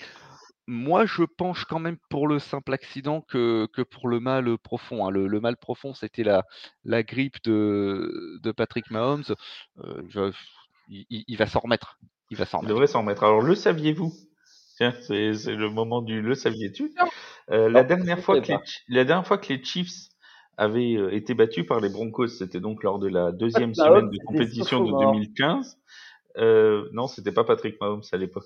[0.68, 5.06] Moi, je penche quand même pour le simple accident que, que pour le mal profond.
[5.06, 5.12] Hein.
[5.12, 6.44] Le, mal profond, c'était la,
[6.84, 9.24] la grippe de, de Patrick Mahomes.
[10.90, 12.00] il, va s'en remettre.
[12.32, 12.74] Il va s'en remettre.
[12.74, 13.24] devrait s'en remettre.
[13.24, 14.12] Alors, le saviez-vous?
[14.78, 16.94] Tiens, c'est le moment du le saviez-tu?
[17.52, 18.58] Euh, la, dernière fois que les,
[18.90, 20.10] la dernière fois que les Chiefs
[20.58, 24.84] avaient été battus par les Broncos, c'était donc lors de la deuxième semaine de compétition
[24.84, 25.78] de 2015.
[26.38, 28.46] Euh, non, c'était pas Patrick Mahomes à l'époque.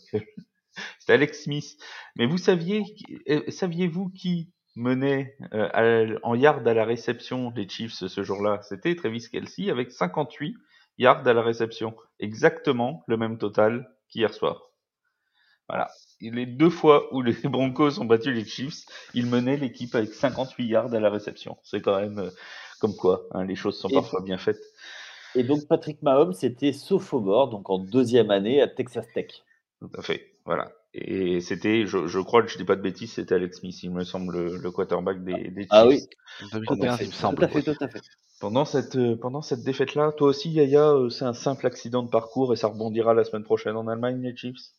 [1.00, 1.78] c'était Alex Smith.
[2.16, 2.84] Mais vous saviez,
[3.30, 8.62] euh, saviez-vous qui menait euh, en yard à la réception les Chiefs ce jour-là?
[8.64, 10.56] C'était Travis Kelsey avec 58
[10.98, 11.96] yards à la réception.
[12.20, 14.70] Exactement le même total qu'hier soir.
[15.68, 15.88] Voilà.
[16.20, 20.66] Les deux fois où les Broncos ont battu les Chiefs, ils menaient l'équipe avec 58
[20.66, 21.58] yards à la réception.
[21.64, 22.30] C'est quand même euh,
[22.80, 24.62] comme quoi, hein, les choses sont parfois bien faites.
[25.36, 29.44] Et donc Patrick Mahomes était sophomore, donc en deuxième année à Texas Tech.
[29.80, 30.72] Tout à fait, voilà.
[30.96, 34.04] Et c'était, je, crois que je dis pas de bêtises, c'était Alex Smith, il me
[34.04, 35.70] semble, le, quarterback des, des, Chiefs.
[35.70, 36.08] Ah oui,
[36.40, 38.02] tout à fait, tout à fait, tout à fait.
[38.40, 42.10] Pendant cette, euh, pendant cette défaite-là, toi aussi, Yaya, euh, c'est un simple accident de
[42.10, 44.74] parcours et ça rebondira la semaine prochaine en Allemagne, les Chiefs?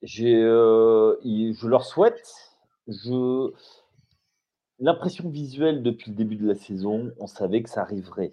[0.00, 2.26] J'ai, euh, je leur souhaite.
[2.88, 3.52] Je,
[4.78, 8.32] l'impression visuelle depuis le début de la saison, on savait que ça arriverait.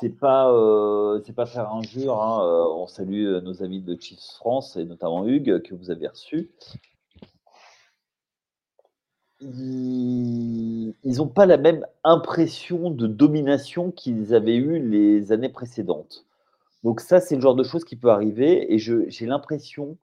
[0.00, 2.20] C'est pas, euh, c'est pas faire injure.
[2.20, 2.44] Hein.
[2.44, 6.50] Euh, on salue nos amis de Chiefs France et notamment Hugues que vous avez reçu.
[9.40, 16.24] Ils n'ont pas la même impression de domination qu'ils avaient eu les années précédentes.
[16.82, 18.72] Donc ça, c'est le genre de choses qui peut arriver.
[18.72, 19.96] Et j'ai l'impression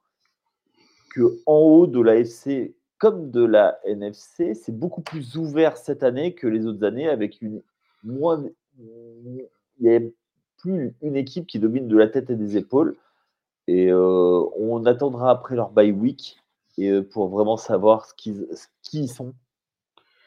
[1.14, 6.04] que en haut de la FC comme de la NFC, c'est beaucoup plus ouvert cette
[6.04, 7.64] année que les autres années, avec une
[8.04, 8.44] moins,
[9.82, 10.00] il n'y a
[10.58, 12.96] plus une équipe qui domine de la tête et des épaules.
[13.68, 16.38] Et euh, on attendra après leur bye week
[16.78, 18.40] et euh, pour vraiment savoir ce qui,
[18.82, 19.34] qui ils sont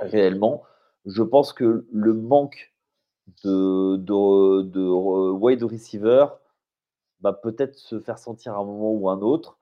[0.00, 0.62] réellement.
[1.06, 2.74] Je pense que le manque
[3.44, 6.26] de, de wide receiver
[7.24, 9.56] bah, peut-être se faire sentir à un moment ou un autre.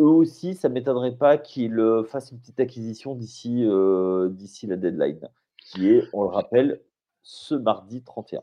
[0.00, 3.16] Eux aussi, ça ne m'étonnerait pas qu'ils euh, fassent une petite acquisition
[3.46, 5.28] euh, d'ici la deadline,
[5.58, 6.80] qui est, on le rappelle,
[7.22, 8.42] ce mardi 31.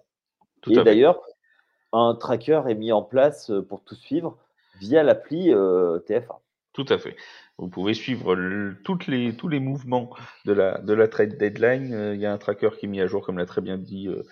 [0.70, 1.22] Et d'ailleurs,
[1.94, 4.38] un tracker est mis en place euh, pour tout suivre
[4.80, 5.54] via l'appli
[6.06, 6.40] TFA.
[6.76, 7.16] Tout à fait.
[7.58, 8.36] Vous pouvez suivre
[8.84, 10.10] toutes les, tous les mouvements
[10.44, 11.94] de la, de la trade deadline.
[11.94, 13.78] Euh, il y a un tracker qui est mis à jour, comme l'a très bien
[13.78, 14.24] dit euh,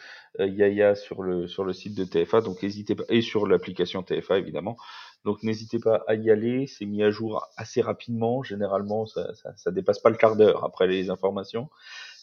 [0.41, 2.41] euh, Yaya sur le, sur le site de TFA.
[2.41, 4.75] Donc n'hésitez pas, et sur l'application TFA évidemment.
[5.23, 6.67] Donc n'hésitez pas à y aller.
[6.67, 8.43] C'est mis à jour assez rapidement.
[8.43, 11.69] Généralement, ça, ça, ça dépasse pas le quart d'heure après les informations.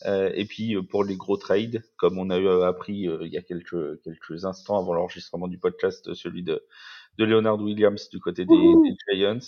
[0.06, 3.42] Euh, et puis pour les gros trades, comme on a eu appris il y a
[3.42, 6.62] quelques, quelques instants avant l'enregistrement du podcast, celui de,
[7.18, 9.38] de Leonard Williams du côté des, des Giants.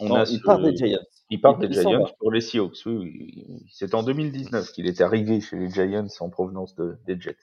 [0.00, 0.98] On a il part des Giants.
[1.30, 2.86] Il part des Giants pour les Seahawks.
[2.86, 7.36] Oui, C'est en 2019 qu'il est arrivé chez les Giants en provenance de, des Jets.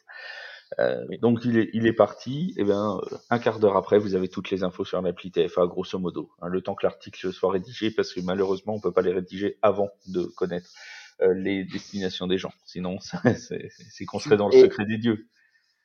[0.79, 2.53] Euh, donc il est, il est parti.
[2.57, 5.31] Et eh bien, euh, un quart d'heure après, vous avez toutes les infos sur l'appli
[5.31, 6.31] TFA, grosso modo.
[6.41, 9.57] Hein, le temps que l'article soit rédigé, parce que malheureusement, on peut pas les rédiger
[9.61, 12.51] avant de connaître euh, les destinations des gens.
[12.65, 15.27] Sinon, c'est qu'on serait dans le secret des dieux.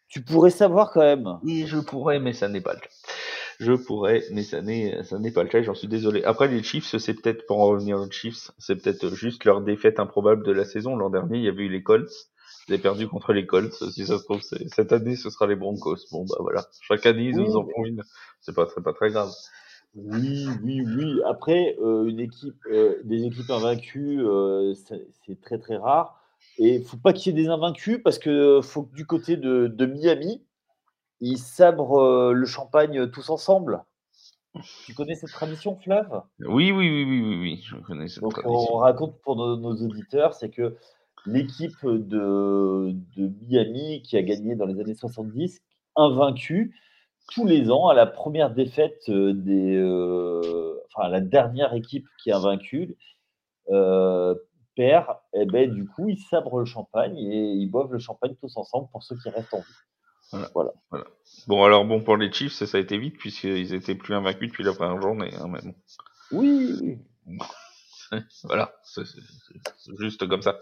[0.09, 1.39] Tu pourrais savoir quand même.
[1.45, 2.89] Oui, je pourrais, mais ça n'est pas le cas
[3.61, 6.25] je pourrais, mais ça n'est, ça n'est pas le cas, j'en suis désolé.
[6.25, 10.01] Après, les Chiefs, c'est peut-être, pour en revenir aux Chiefs, c'est peut-être juste leur défaite
[10.01, 10.97] improbable de la saison.
[10.97, 12.11] L'an dernier, il y avait eu les Colts.
[12.67, 13.75] Ils avaient perdu contre les Colts.
[13.93, 15.99] Si ça se trouve, cette année, ce sera les Broncos.
[16.11, 16.65] Bon, bah voilà.
[16.81, 18.03] Chaque année, ils nous en font une.
[18.41, 19.31] C'est pas, très, pas très grave.
[19.95, 21.21] Oui, oui, oui.
[21.27, 26.21] Après, euh, une équipe, euh, des équipes invaincues, euh, c'est très très rare.
[26.59, 29.37] Et il faut pas qu'il y ait des invaincus parce que faut que du côté
[29.37, 30.43] de, de Miami,
[31.21, 33.83] ils sabrent euh, le champagne tous ensemble.
[34.85, 36.23] Tu connais cette tradition, Flav?
[36.41, 38.75] Oui, oui, oui, oui, oui, je connais cette Donc, tradition.
[38.75, 40.77] On raconte pour nos, auditeurs, c'est que
[41.25, 45.61] l'équipe de, de, Miami qui a gagné dans les années 70,
[45.95, 46.75] invaincue,
[47.31, 49.77] tous les ans, à la première défaite euh, des.
[49.77, 52.97] Euh, enfin, la dernière équipe qui a vaincu,
[53.71, 54.35] euh,
[54.77, 58.35] perd, et eh ben, du coup, ils sabrent le champagne et ils boivent le champagne
[58.41, 60.43] tous ensemble pour ceux qui restent en vie.
[60.55, 60.73] Voilà.
[60.91, 61.05] voilà.
[61.49, 64.63] Bon, alors bon, pour les Chiefs, ça, a été vite, puisqu'ils étaient plus invaincus depuis
[64.63, 65.51] la première journée, hein,
[66.31, 66.99] Oui, oui.
[68.45, 69.05] voilà, c'est
[69.99, 70.59] juste comme ça.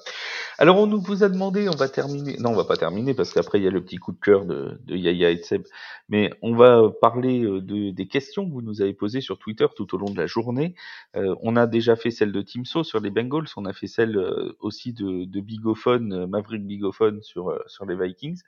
[0.58, 3.32] Alors on nous vous a demandé, on va terminer, non on va pas terminer parce
[3.32, 5.62] qu'après il y a le petit coup de cœur de, de Yaya et de Seb,
[6.10, 9.66] mais on va parler euh, de, des questions que vous nous avez posées sur Twitter
[9.74, 10.74] tout au long de la journée.
[11.16, 14.18] Euh, on a déjà fait celle de Timso sur les Bengals, on a fait celle
[14.18, 18.42] euh, aussi de, de Bigophone, Maverick Bigophone sur, sur les Vikings.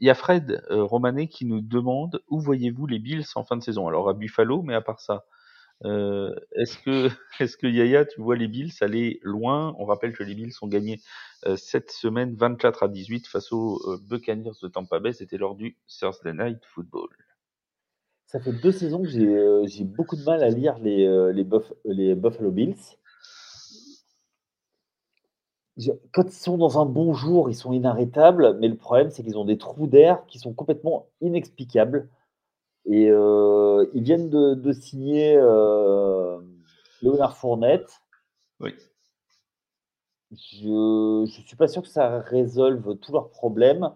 [0.00, 3.62] Il y a Fred Romanet qui nous demande où voyez-vous les Bills en fin de
[3.62, 3.86] saison?
[3.86, 5.24] Alors à Buffalo, mais à part ça,
[5.84, 7.08] euh, est-ce que,
[7.40, 9.74] est-ce que Yaya, tu vois les Bills aller loin?
[9.78, 11.00] On rappelle que les Bills ont gagné
[11.46, 15.12] euh, cette semaine 24 à 18 face aux euh, Buccaneers de Tampa Bay.
[15.12, 17.08] C'était lors du Thursday Night Football.
[18.26, 21.06] Ça fait deux saisons que j'ai, j'ai beaucoup de mal à lire les,
[21.84, 22.78] les Buffalo Bills.
[26.12, 29.36] Quand ils sont dans un bon jour, ils sont inarrêtables, mais le problème, c'est qu'ils
[29.36, 32.08] ont des trous d'air qui sont complètement inexplicables.
[32.86, 36.40] Et euh, ils viennent de, de signer euh,
[37.00, 38.00] Léonard Fournette.
[38.60, 38.74] Oui.
[40.32, 43.90] Je ne suis pas sûr que ça résolve tous leurs problèmes,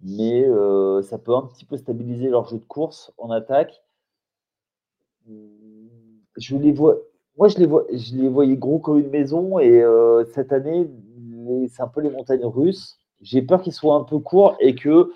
[0.00, 3.82] mais euh, ça peut un petit peu stabiliser leur jeu de course en attaque.
[6.36, 6.98] Je les vois,
[7.36, 9.82] moi je les vois, je les voyais gros comme une maison et
[10.34, 10.88] cette année
[11.68, 12.96] c'est un peu les montagnes russes.
[13.20, 15.08] J'ai peur qu'ils soient un peu courts et qu'ils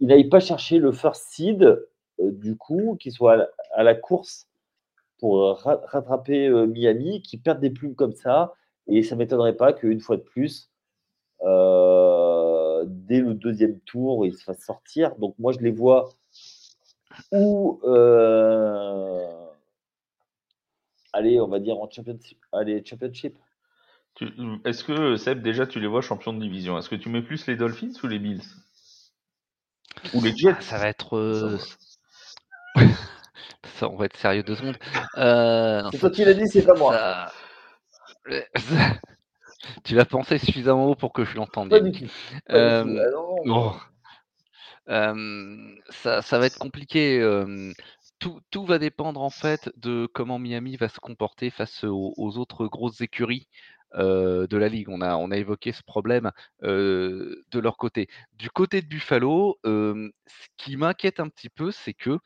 [0.00, 1.86] n'aillent pas chercher le first seed
[2.20, 4.46] du coup, qui soit à la, course
[5.18, 8.54] pour rattraper euh, Miami, qui perdent des plumes comme ça.
[8.86, 10.70] Et ça ne m'étonnerait pas qu'une fois de plus,
[11.42, 15.16] euh, dès le deuxième tour, ils se fassent sortir.
[15.16, 16.10] Donc moi, je les vois
[17.32, 17.80] ou
[21.12, 22.38] allez, on va dire en championship.
[22.52, 23.36] Allez, championship.
[24.64, 26.78] Est-ce que Seb, déjà, tu les vois champions de division?
[26.78, 28.42] Est-ce que tu mets plus les Dolphins ou les Bills?
[30.14, 30.60] Ou les Jets?
[30.60, 31.58] Ça va être
[33.82, 34.78] on va être sérieux deux secondes.
[35.16, 37.32] Euh, c'est toi qui l'as dit, c'est pas moi.
[39.84, 41.72] tu l'as pensé suffisamment haut pour que je l'entende.
[41.72, 41.82] Euh,
[44.88, 47.20] euh, ça, ça, va être compliqué.
[48.20, 52.68] Tout, tout, va dépendre en fait de comment Miami va se comporter face aux, autres
[52.68, 53.48] grosses écuries
[53.94, 54.88] de la ligue.
[54.88, 56.30] On a, on a évoqué ce problème
[56.62, 58.08] de leur côté.
[58.34, 60.10] Du côté de Buffalo, ce
[60.58, 62.20] qui m'inquiète un petit peu, c'est que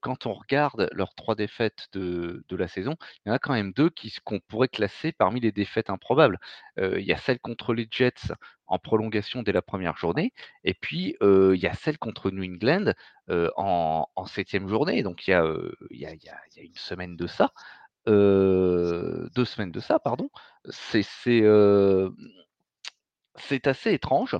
[0.00, 3.72] quand on regarde leurs trois défaites de, la saison, il y en a quand même
[3.72, 3.90] deux
[4.24, 6.38] qu'on pourrait classer parmi les défaites improbables.
[6.78, 8.32] il y a celle contre les Jets
[8.66, 10.32] en prolongation dès la première journée,
[10.64, 12.92] et puis il y a celle contre New England
[13.56, 15.02] en, septième journée.
[15.02, 15.44] Donc il y, a,
[15.90, 16.24] il, y a, il
[16.56, 17.52] y a une semaine de ça.
[18.06, 20.30] deux semaines de ça, pardon.
[20.70, 21.04] C'est
[23.66, 24.36] assez étrange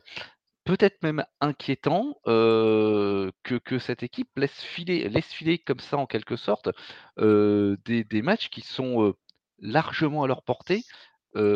[0.65, 6.71] peut-être même inquiétant que, cette équipe laisse filer, laisse filer comme ça en quelque sorte
[7.19, 9.15] des, matchs qui sont
[9.59, 10.83] largement à leur portée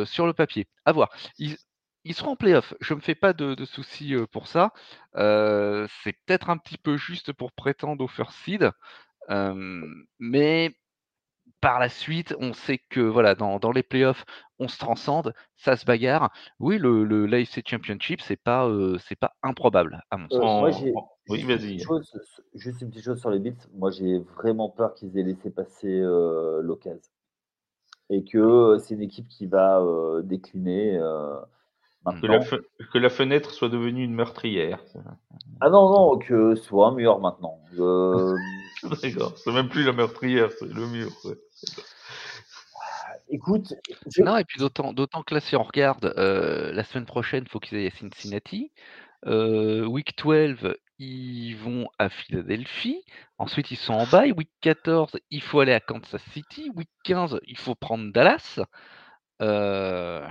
[0.04, 0.66] sur le papier.
[0.84, 1.10] À voir.
[1.38, 1.56] Ils,
[2.04, 2.74] ils seront en playoff.
[2.80, 4.72] Je ne me fais pas de, de soucis pour ça.
[5.14, 8.70] c'est peut-être un petit peu juste pour prétendre au first seed.
[10.18, 10.74] mais
[11.60, 14.24] par la suite, on sait que voilà, dans, dans les playoffs,
[14.58, 16.30] on se transcende, ça se bagarre.
[16.60, 20.60] Oui, le, le l'AFC Championship, c'est pas, euh, c'est pas improbable, à mon euh, sens.
[20.60, 20.92] moi, j'ai
[21.28, 21.78] oui, vas-y.
[22.54, 23.56] Juste une petite chose sur les Bills.
[23.74, 27.12] Moi, j'ai vraiment peur qu'ils aient laissé passer euh, l'occasion.
[28.08, 29.84] Et que c'est une équipe qui va
[30.22, 30.98] décliner.
[32.22, 34.82] Que la, que la, fenêtre soit devenue une meurtrière.
[35.60, 37.60] Ah non, non, que ce soit un mur maintenant.
[39.02, 41.10] D'accord, c'est même plus la meurtrière, c'est le mur.
[43.30, 43.74] Écoute.
[44.18, 47.50] Non, et puis d'autant, d'autant que là, si on regarde, euh, la semaine prochaine, il
[47.50, 48.72] faut qu'ils aillent à Cincinnati.
[49.26, 53.04] Euh, week 12, ils vont à Philadelphie.
[53.38, 54.32] Ensuite, ils sont en bail.
[54.32, 56.70] Week 14, il faut aller à Kansas City.
[56.74, 58.60] Week 15, il faut prendre Dallas.
[59.42, 60.26] Euh,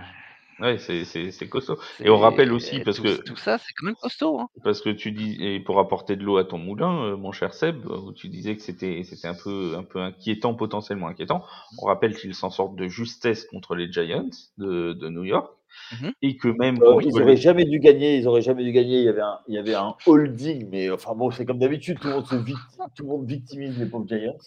[0.59, 3.95] Ouais, c'est c'est costaud et on rappelle aussi parce que tout ça, c'est quand même
[3.95, 4.49] costaud, hein.
[4.63, 7.53] Parce que tu dis et pour apporter de l'eau à ton moulin, euh, mon cher
[7.53, 11.43] Seb, où tu disais que c'était c'était un peu un peu inquiétant, potentiellement inquiétant.
[11.81, 15.51] On rappelle qu'ils s'en sortent de justesse contre les Giants de de New York
[15.91, 18.97] mmh et que même euh, ils auraient jamais dû gagner, ils auraient jamais dû gagner,
[18.97, 21.99] il y avait un il y avait un holding mais enfin bon, c'est comme d'habitude,
[21.99, 24.37] tout le monde se tout le monde victimise les pauvres Giants.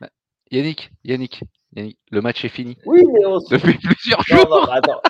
[0.00, 0.08] Bah,
[0.50, 0.90] Yannick,
[1.74, 2.76] Yannick, le match est fini.
[2.84, 3.38] Oui, mais on...
[3.38, 4.48] Depuis plusieurs jours.
[4.48, 5.00] Non, non, attends.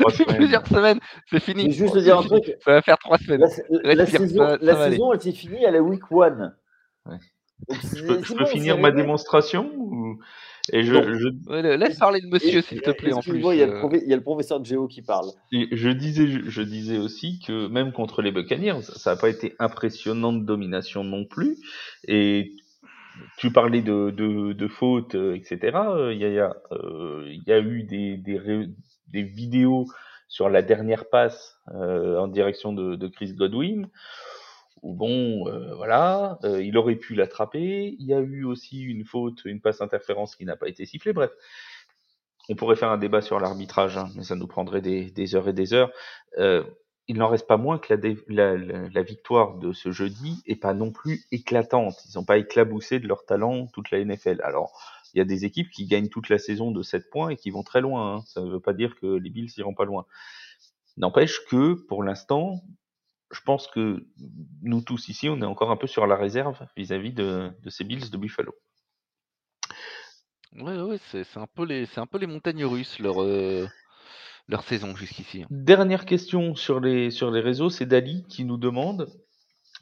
[0.00, 0.98] Depuis plusieurs semaines,
[1.30, 1.70] c'est fini.
[1.70, 2.56] Je juste dire un truc.
[2.64, 3.44] Ça va faire trois semaines.
[3.84, 6.54] La, saison, la saison elle s'est finie à la week one.
[7.06, 7.16] Ouais.
[7.68, 9.70] je peux, finir ma démonstration
[10.72, 11.76] Et je, je...
[11.76, 13.38] laisse parler de monsieur, s'il te plaît, en plus.
[13.38, 14.00] Il y, a le euh.
[14.02, 15.28] il y a le professeur de Géo qui parle.
[15.52, 19.54] Et je, disais, je disais aussi que même contre les Buccaneers, ça n'a pas été
[19.60, 21.56] impressionnant de domination non plus.
[22.08, 22.52] Et
[23.36, 25.58] tu parlais de, de, de fautes, etc.
[26.12, 26.56] Il y a,
[27.26, 28.68] il y a eu des, des,
[29.08, 29.86] des vidéos
[30.28, 33.88] sur la dernière passe en direction de, de Chris Godwin
[34.82, 35.44] où bon,
[35.76, 37.96] voilà, il aurait pu l'attraper.
[37.98, 41.14] Il y a eu aussi une faute, une passe interférence qui n'a pas été sifflée.
[41.14, 41.30] Bref,
[42.48, 45.48] on pourrait faire un débat sur l'arbitrage, hein, mais ça nous prendrait des, des, heures
[45.48, 45.90] et des heures.
[47.06, 47.92] Il n'en reste pas moins que
[48.28, 51.94] la, victoire de ce jeudi est pas non plus éclatante.
[52.08, 54.40] Ils n'ont pas éclaboussé de leur talent toute la NFL.
[54.42, 54.72] Alors,
[55.12, 57.50] il y a des équipes qui gagnent toute la saison de 7 points et qui
[57.50, 58.16] vont très loin.
[58.16, 58.22] Hein.
[58.26, 60.06] Ça ne veut pas dire que les Bills iront pas loin.
[60.96, 62.62] N'empêche que, pour l'instant,
[63.34, 64.06] je pense que
[64.62, 68.10] nous tous ici, on est encore un peu sur la réserve vis-à-vis de, ces Bills
[68.10, 68.54] de Buffalo.
[70.52, 73.66] Ouais, ouais, c'est un peu les c'est un peu les montagnes russes leur euh,
[74.48, 75.42] leur saison jusqu'ici.
[75.42, 75.46] Hein.
[75.50, 79.08] Dernière question sur les sur les réseaux, c'est Dali qui nous demande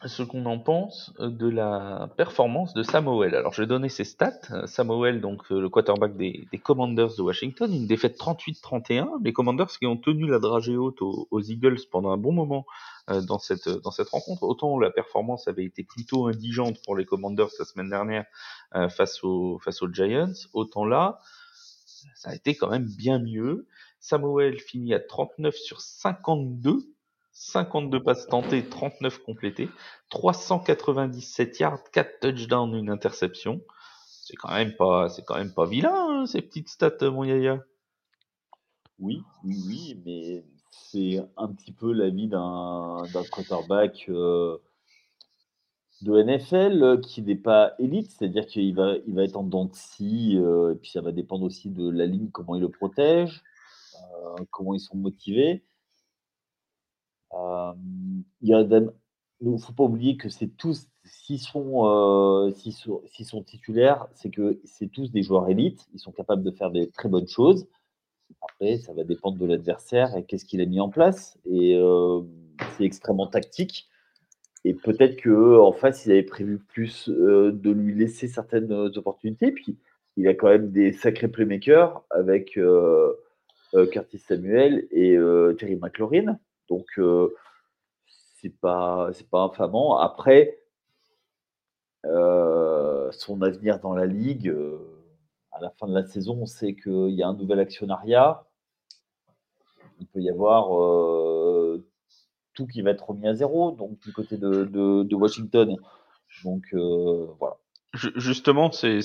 [0.05, 3.37] ce qu'on en pense euh, de la performance de Samuel.
[3.37, 4.33] Alors, je vais donner ses stats.
[4.51, 9.09] Euh, Samuel, donc le quarterback des, des Commanders de Washington, une défaite 38-31.
[9.23, 12.67] Les Commanders qui ont tenu la dragée haute aux, aux Eagles pendant un bon moment
[13.11, 14.45] euh, dans cette dans cette rencontre.
[14.45, 18.25] Autant la performance avait été plutôt indigente pour les Commanders la semaine dernière
[18.77, 21.19] euh, face aux face aux Giants, autant là
[22.15, 23.67] ça a été quand même bien mieux.
[24.03, 26.81] Samuel finit à 39 sur 52,
[27.31, 29.69] 52 passes tentées, 39 complétées,
[30.11, 33.63] 397 yards, 4 touchdowns, une interception.
[34.09, 37.61] C'est quand même pas, c'est pas vilain hein, ces petites stats, mon Yaya.
[38.99, 44.59] Oui, oui, oui, mais c'est un petit peu la vie d'un quarterback euh,
[46.03, 49.67] de NFL euh, qui n'est pas élite, c'est-à-dire qu'il va, il va être en dents
[49.67, 52.69] de scie, euh, et puis ça va dépendre aussi de la ligne, comment il le
[52.69, 53.45] protège,
[54.51, 55.65] comment ils sont motivés.
[58.43, 58.55] il
[59.41, 62.55] ne faut pas oublier que c'est tous, s'ils sont,
[63.47, 67.09] titulaires, c'est que c'est tous des joueurs élites, ils sont capables de faire des très
[67.09, 67.67] bonnes choses.
[68.43, 71.39] Après, ça va dépendre de l'adversaire et qu'est-ce qu'il a mis en place.
[71.45, 72.23] Et euh,
[72.77, 73.89] c'est extrêmement tactique.
[74.65, 79.53] Et peut-être qu'en face, ils avaient prévu plus euh, de lui laisser certaines opportunités.
[79.53, 79.77] Puis,
[80.17, 83.13] il a quand même des sacrés playmakers avec euh,
[83.91, 85.17] Curtis Samuel et
[85.59, 86.39] Terry McLaurin.
[86.69, 86.87] Donc,
[88.07, 89.99] c'est pas, pas infamant.
[89.99, 90.59] Après,
[92.05, 94.55] son avenir dans la ligue
[95.53, 98.45] à la fin de la saison, on sait qu'il y a un nouvel actionnariat.
[100.01, 101.87] Il peut y avoir euh,
[102.55, 105.77] tout qui va être remis à zéro, donc du côté de, Washington.
[106.45, 107.59] Donc euh, voilà.
[107.95, 109.01] Justement, c'est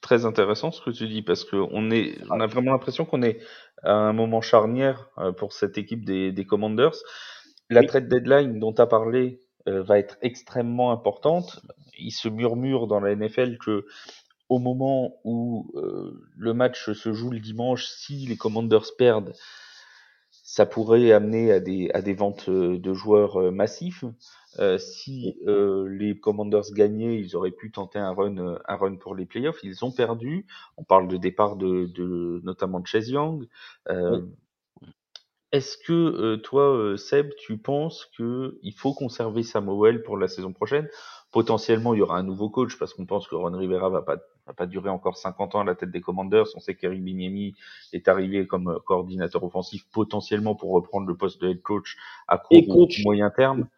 [0.00, 3.38] très intéressant ce que tu dis parce qu'on on a vraiment l'impression qu'on est
[3.82, 6.96] à un moment charnière euh, pour cette équipe des, Commanders.
[7.68, 11.60] La trade deadline dont tu as parlé va être extrêmement importante.
[11.98, 13.84] Il se murmure dans la NFL que
[14.48, 19.34] au moment où euh, le match se joue le dimanche, si les Commanders perdent,
[20.58, 24.04] ça pourrait amener à des, à des ventes euh, de joueurs euh, massifs.
[24.78, 29.60] si les Commanders gagnaient, ils auraient pu tenter un run, un run pour les playoffs.
[29.62, 30.46] Ils ont perdu.
[30.76, 33.46] On parle de départ de, de notamment de Chase Young.
[35.52, 40.88] Est-ce que toi, Seb, tu penses qu'il faut conserver Samuel pour la saison prochaine?
[41.30, 44.18] Potentiellement, il y aura un nouveau coach parce qu'on pense que Ron Rivera va pas
[44.48, 46.46] va pas durer encore 50 ans à la tête des Commanders.
[46.56, 47.54] On sait qu'Eric Bignemi
[47.92, 51.96] est arrivé comme euh, coordinateur offensif potentiellement pour reprendre le poste de head coach
[52.26, 53.68] à court ou moyen terme.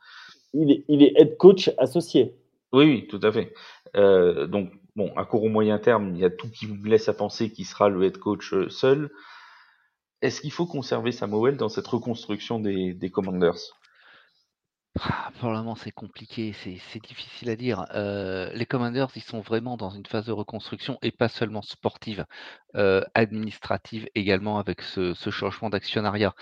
[0.55, 2.35] Il est, il est head coach associé.
[2.73, 3.53] Oui, oui, tout à fait.
[3.97, 7.09] Euh, donc, bon, à court ou moyen terme, il y a tout qui vous laisse
[7.09, 9.11] à penser qu'il sera le head coach euh, seul.
[10.23, 13.80] Est-ce qu'il faut conserver Samuel dans cette reconstruction des, des Commanders?
[14.99, 17.87] Ah, pour le moment, c'est compliqué, c'est difficile à dire.
[17.95, 22.27] Euh, les Commanders, ils sont vraiment dans une phase de reconstruction et pas seulement sportive,
[22.75, 26.35] euh, administrative également avec ce, changement d'actionnariat.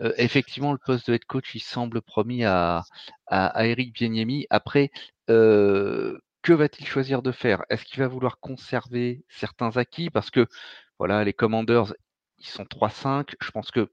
[0.00, 2.84] Euh, effectivement, le poste de head coach, il semble promis à,
[3.26, 4.46] à, Eric Bieniemi.
[4.50, 4.90] Après,
[5.26, 7.64] que va-t-il choisir de faire?
[7.70, 10.10] Est-ce qu'il va vouloir conserver certains acquis?
[10.10, 10.46] Parce que
[10.98, 11.92] voilà, les Commanders,
[12.38, 13.34] ils sont 3-5.
[13.40, 13.90] Je pense que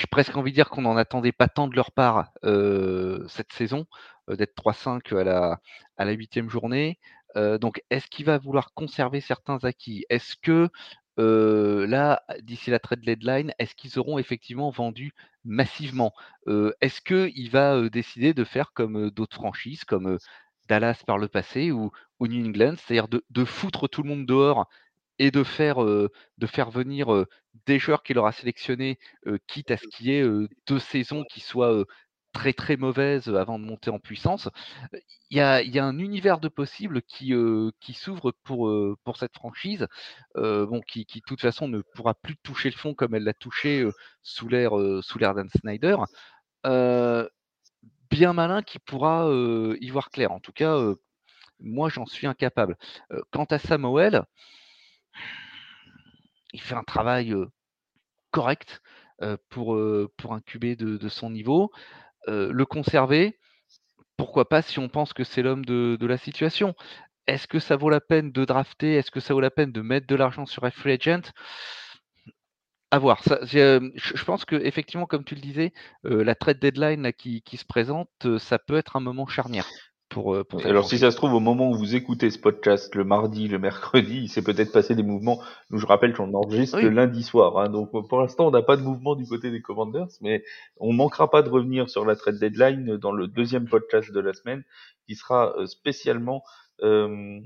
[0.00, 3.86] j'ai presque envie de dire qu'on n'en attendait pas tant de leur part cette saison,
[4.28, 5.60] d'être 3-5 à la,
[5.98, 6.16] à la
[6.48, 6.98] journée.
[7.36, 10.06] donc, est-ce qu'il va vouloir conserver certains acquis?
[10.08, 10.70] Est-ce que
[11.18, 15.12] là, d'ici la trade deadline, est-ce qu'ils auront effectivement vendu
[15.44, 16.14] massivement?
[16.46, 20.18] Est-ce qu'il va décider de faire comme d'autres franchises, comme
[20.70, 21.90] Dallas par le passé ou,
[22.20, 24.66] New England, c'est-à-dire de, foutre tout le monde dehors
[25.20, 27.26] et de faire, de faire venir
[27.66, 28.98] des joueurs qu'il aura sélectionnés,
[29.46, 30.24] quitte à ce qu'il y ait
[30.66, 31.84] deux saisons qui soient
[32.32, 34.48] très très mauvaise avant de monter en puissance.
[35.28, 37.34] Il y a, y a un univers de possibles qui,
[37.80, 38.72] qui s'ouvre pour,
[39.04, 39.86] pour cette franchise,
[40.36, 43.34] bon, qui, qui de toute façon ne pourra plus toucher le fond comme elle l'a
[43.34, 43.86] touché
[44.22, 44.72] sous l'ère
[45.02, 45.96] sous l'ère Dan Snyder.
[48.10, 49.28] bien malin qui pourra
[49.80, 50.32] y voir clair.
[50.32, 50.78] En tout cas,
[51.58, 52.78] moi j'en suis incapable.
[53.30, 54.24] quant à Samuel,
[56.52, 57.34] il fait un travail
[58.30, 58.82] correct
[59.48, 59.78] pour,
[60.16, 61.70] pour un QB de, son niveau.
[62.26, 63.38] le conserver,
[64.16, 66.74] pourquoi pas si on pense que c'est l'homme de, la situation.
[67.26, 68.94] Est-ce que ça vaut la peine de drafter?
[68.96, 71.32] Est-ce que ça vaut la peine de mettre de l'argent sur un free agent?
[72.90, 73.22] À voir.
[73.44, 75.72] Je, pense que effectivement, comme tu le disais,
[76.02, 79.66] la trade deadline qui, se présente, ça peut être un moment charnière.
[80.10, 83.04] Pour, pour alors si ça se trouve au moment où vous écoutez ce podcast le
[83.04, 85.40] mardi, le mercredi, il s'est peut-être passé des mouvements.
[85.70, 86.82] Nous je rappelle qu'on enregistre oui.
[86.82, 89.62] le lundi soir, hein, donc pour l'instant on n'a pas de mouvement du côté des
[89.62, 90.42] Commanders, mais
[90.78, 94.34] on manquera pas de revenir sur la trade deadline dans le deuxième podcast de la
[94.34, 94.64] semaine,
[95.06, 96.42] qui sera spécialement
[96.82, 97.38] euh,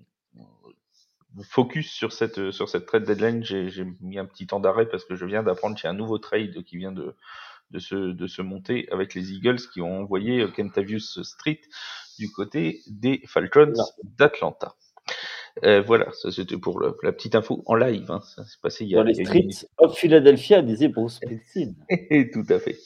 [1.42, 3.44] focus sur cette sur cette trade deadline.
[3.44, 5.96] J'ai mis un petit temps d'arrêt parce que je viens d'apprendre qu'il y a un
[5.96, 7.14] nouveau trade qui vient de
[7.74, 11.60] de se, de se monter avec les Eagles qui ont envoyé Kentavius Street
[12.18, 13.72] du côté des Falcons
[14.16, 14.74] d'Atlanta.
[15.62, 18.10] Euh, voilà, ça c'était pour le, la petite info en live.
[18.10, 18.20] Hein.
[18.24, 18.98] Ça s'est passé il y a.
[18.98, 21.76] Dans les streets of Philadelphia, disait Bruce Springsteen.
[22.32, 22.78] Tout à fait.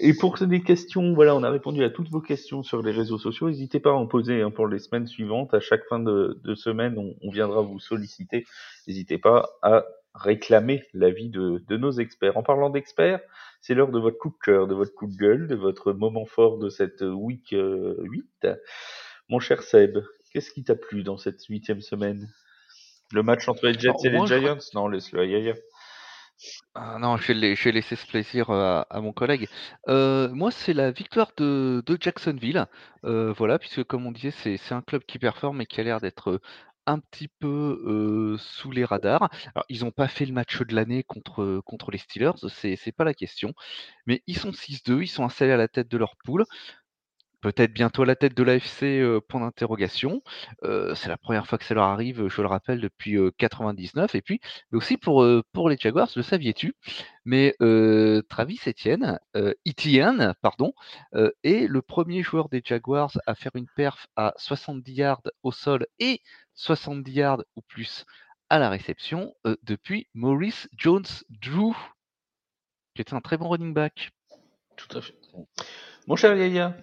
[0.00, 3.18] Et pour des questions, voilà, on a répondu à toutes vos questions sur les réseaux
[3.18, 3.48] sociaux.
[3.48, 5.54] N'hésitez pas à en poser hein, pour les semaines suivantes.
[5.54, 8.44] À chaque fin de, de semaine, on, on, viendra vous solliciter.
[8.86, 9.84] N'hésitez pas à
[10.18, 12.36] réclamer l'avis de, de nos experts.
[12.36, 13.20] En parlant d'experts,
[13.60, 16.26] c'est l'heure de votre coup de cœur, de votre coup de gueule, de votre moment
[16.26, 18.48] fort de cette week 8.
[19.28, 19.98] Mon cher Seb,
[20.32, 22.28] qu'est-ce qui t'a plu dans cette huitième semaine?
[23.12, 24.58] Le match entre les Jets Alors, et les Giants?
[24.74, 25.56] Non, laisse-le ailleurs.
[26.74, 29.48] Ah non, je vais, je vais laisser ce plaisir à, à mon collègue.
[29.88, 32.66] Euh, moi, c'est la victoire de, de Jacksonville.
[33.04, 36.00] Euh, voilà, puisque comme on disait, c'est un club qui performe et qui a l'air
[36.00, 36.40] d'être
[36.88, 39.28] un petit peu sous les radars.
[39.54, 42.92] Alors, ils n'ont pas fait le match de l'année contre, contre les Steelers, c'est c'est
[42.92, 43.52] pas la question.
[44.06, 46.44] Mais ils sont 6-2, ils sont installés à la tête de leur poule.
[47.40, 50.22] Peut-être bientôt à la tête de l'AFC, point d'interrogation.
[50.62, 54.14] C'est la première fois que ça leur arrive, je le rappelle, depuis euh, 99.
[54.16, 54.40] Et puis,
[54.72, 56.74] mais aussi pour, pour les Jaguars, le saviez-tu?
[57.24, 57.54] Mais
[58.28, 59.20] Travis Etienne,
[59.66, 60.72] Etienne, pardon,
[61.44, 65.86] est le premier joueur des Jaguars à faire une perf à 70 yards au sol
[66.00, 66.22] et
[66.58, 68.04] 70 yards ou plus
[68.50, 71.74] à la réception depuis Maurice Jones-Drew,
[72.94, 74.10] qui était un très bon running back.
[74.76, 75.14] Tout à fait.
[76.06, 76.76] Mon cher Yaya,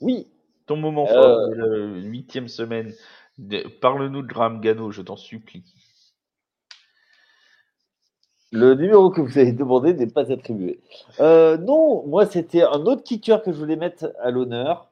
[0.00, 0.26] oui.
[0.66, 1.12] Ton moment euh...
[1.12, 2.92] fort de la huitième semaine.
[3.80, 5.64] Parle-nous de Graham Gano, je t'en supplie.
[8.52, 10.80] Le numéro que vous avez demandé n'est pas attribué.
[11.20, 14.89] Euh, non, moi c'était un autre kicker que je voulais mettre à l'honneur.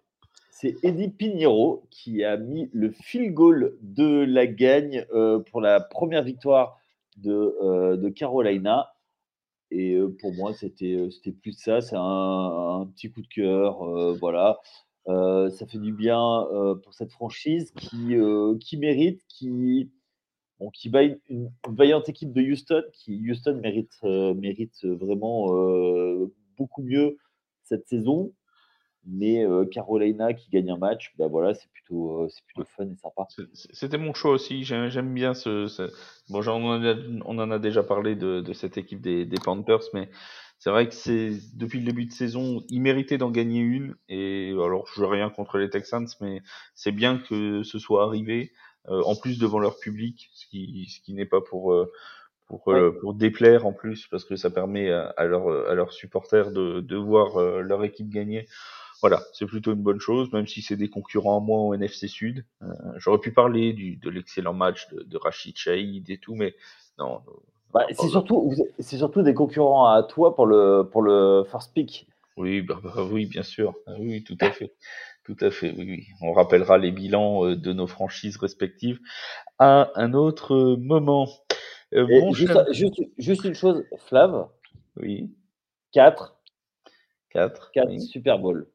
[0.61, 5.79] C'est Eddie Pinheiro qui a mis le field goal de la gagne euh, pour la
[5.79, 6.81] première victoire
[7.17, 8.93] de, euh, Carolina.
[9.71, 11.09] Et euh, pour moi, c'était
[11.41, 11.81] plus ça.
[11.81, 13.85] C'est un, petit coup de cœur.
[14.19, 14.59] voilà.
[15.07, 16.45] Ça fait du bien
[16.83, 18.17] pour cette franchise qui,
[18.77, 19.93] mérite, qui,
[20.59, 20.73] bon,
[21.29, 25.47] une, vaillante équipe de Houston, qui Houston mérite vraiment
[26.57, 27.17] beaucoup mieux
[27.63, 28.33] cette saison.
[29.07, 33.27] Mais Carolina qui gagne un match, ben voilà, c'est plutôt, c'est plutôt fun et sympa.
[33.55, 34.65] C'était mon choix aussi.
[34.65, 35.67] J'aime bien ce.
[35.67, 35.91] ce...
[36.29, 36.95] Bon, on en, a,
[37.25, 40.11] on en a déjà parlé de, de cette équipe des, des Panthers, mais
[40.59, 43.95] c'est vrai que c'est depuis le début de saison, ils méritaient d'en gagner une.
[44.09, 46.43] Et alors, je veux rien contre les Texans, mais
[46.75, 48.53] c'est bien que ce soit arrivé,
[48.89, 51.91] euh, en plus devant leur public, ce qui, ce qui n'est pas pour euh,
[52.47, 52.75] pour ouais.
[52.75, 56.51] euh, pour déplaire en plus, parce que ça permet à, à leurs à leurs supporters
[56.51, 58.47] de de voir euh, leur équipe gagner.
[59.01, 62.09] Voilà, c'est plutôt une bonne chose, même si c'est des concurrents à moi au NFC
[62.09, 62.45] Sud.
[62.63, 62.67] Euh,
[62.97, 66.57] J'aurais pu parler du, de l'excellent match de, de Rachid Chaïd et tout, mais
[66.99, 67.23] non,
[67.73, 72.07] bah, c'est surtout, c'est surtout des concurrents à toi pour le, pour le first pick.
[72.37, 73.75] Oui, bah, bah, oui, bien sûr.
[73.87, 74.73] Ah oui, tout à fait.
[75.25, 76.07] Tout à fait, oui, oui.
[76.23, 79.01] On rappellera les bilans euh, de nos franchises respectives
[79.59, 81.29] à un autre moment.
[81.95, 82.73] Euh, bon juste, cher...
[82.73, 84.49] juste, juste, une chose, Flav.
[84.97, 85.31] Oui.
[85.93, 86.39] 4.
[87.31, 87.73] 4.
[87.73, 88.01] 4 oui.
[88.01, 88.67] Super Bowl.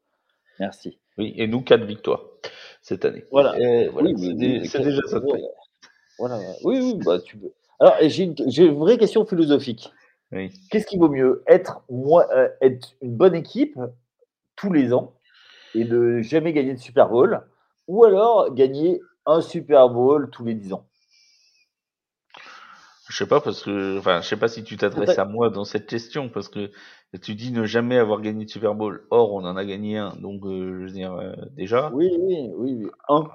[0.59, 0.99] Merci.
[1.17, 2.23] Oui, et nous, 4 victoires
[2.81, 3.25] cette année.
[3.31, 3.51] Voilà.
[3.91, 4.09] voilà.
[4.09, 5.21] Oui, c'est déjà ça.
[6.19, 6.39] Voilà.
[6.63, 7.51] Oui, oui, bah, tu peux.
[7.79, 9.91] Alors, j'ai une, une, vraie question philosophique.
[10.31, 10.51] Oui.
[10.69, 13.77] Qu'est-ce qui vaut mieux être, euh, être une bonne équipe
[14.55, 15.13] tous les ans
[15.75, 17.41] et ne jamais gagner de Super Bowl
[17.87, 20.85] ou alors gagner un Super Bowl tous les 10 ans?
[23.13, 25.65] Je sais pas parce que, enfin, je sais pas si tu t'adresses à moi dans
[25.65, 26.71] cette question parce que
[27.21, 29.05] tu dis ne jamais avoir gagné de Super Bowl.
[29.11, 31.91] Or, on en a gagné un, donc euh, je veux dire euh, déjà.
[31.93, 32.91] Oui, oui, oui, oui.
[33.09, 33.25] un,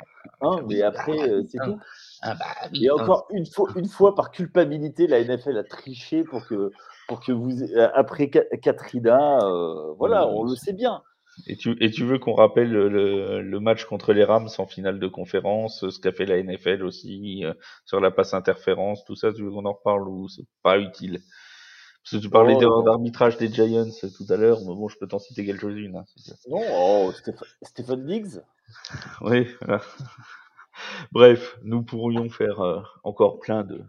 [0.40, 1.78] un, mais après euh, c'est tout.
[2.22, 6.24] Ah bah, oui, Et encore une fois, une fois par culpabilité, la NFL a triché
[6.24, 6.72] pour que
[7.06, 7.52] pour que vous
[7.94, 9.38] après Katrina,
[9.96, 11.04] voilà, on le sait bien.
[11.46, 14.98] Et tu, et tu veux qu'on rappelle le, le, match contre les Rams en finale
[14.98, 17.54] de conférence, ce qu'a fait la NFL aussi, euh,
[17.84, 21.20] sur la passe interférence, tout ça, tu veux qu'on en reparle ou c'est pas utile?
[22.02, 25.06] Parce que tu parlais oh, d'arbitrage des Giants tout à l'heure, mais bon, je peux
[25.06, 25.96] t'en citer quelques-unes.
[25.96, 26.04] Hein,
[26.48, 27.12] non, oh,
[27.62, 28.40] Stephen Diggs
[29.20, 29.82] Oui, voilà.
[31.12, 33.82] Bref, nous pourrions faire euh, encore plein de,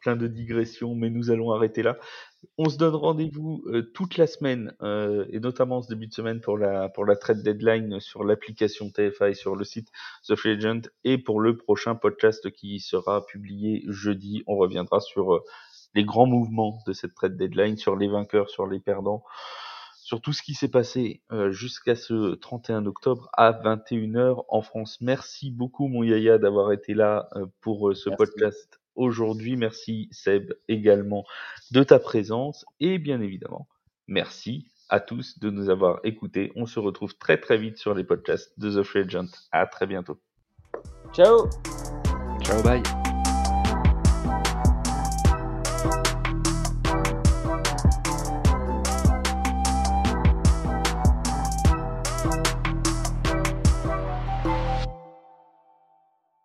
[0.00, 1.98] plein de digressions, mais nous allons arrêter là.
[2.56, 6.40] On se donne rendez-vous euh, toute la semaine, euh, et notamment ce début de semaine
[6.40, 9.88] pour la, pour la trade deadline sur l'application TFI sur le site
[10.26, 14.44] The Free Agent, et pour le prochain podcast qui sera publié jeudi.
[14.46, 15.42] On reviendra sur
[15.94, 19.24] les grands mouvements de cette trade deadline, sur les vainqueurs, sur les perdants
[20.08, 24.96] sur tout ce qui s'est passé euh, jusqu'à ce 31 octobre à 21h en France.
[25.02, 29.56] Merci beaucoup mon Yaya d'avoir été là euh, pour euh, ce podcast aujourd'hui.
[29.56, 31.24] Merci Seb également
[31.70, 33.68] de ta présence et bien évidemment,
[34.06, 36.52] merci à tous de nous avoir écoutés.
[36.56, 39.28] On se retrouve très très vite sur les podcasts de The Free Agent.
[39.52, 40.18] À très bientôt.
[41.12, 41.48] Ciao.
[42.42, 42.82] Ciao, bye.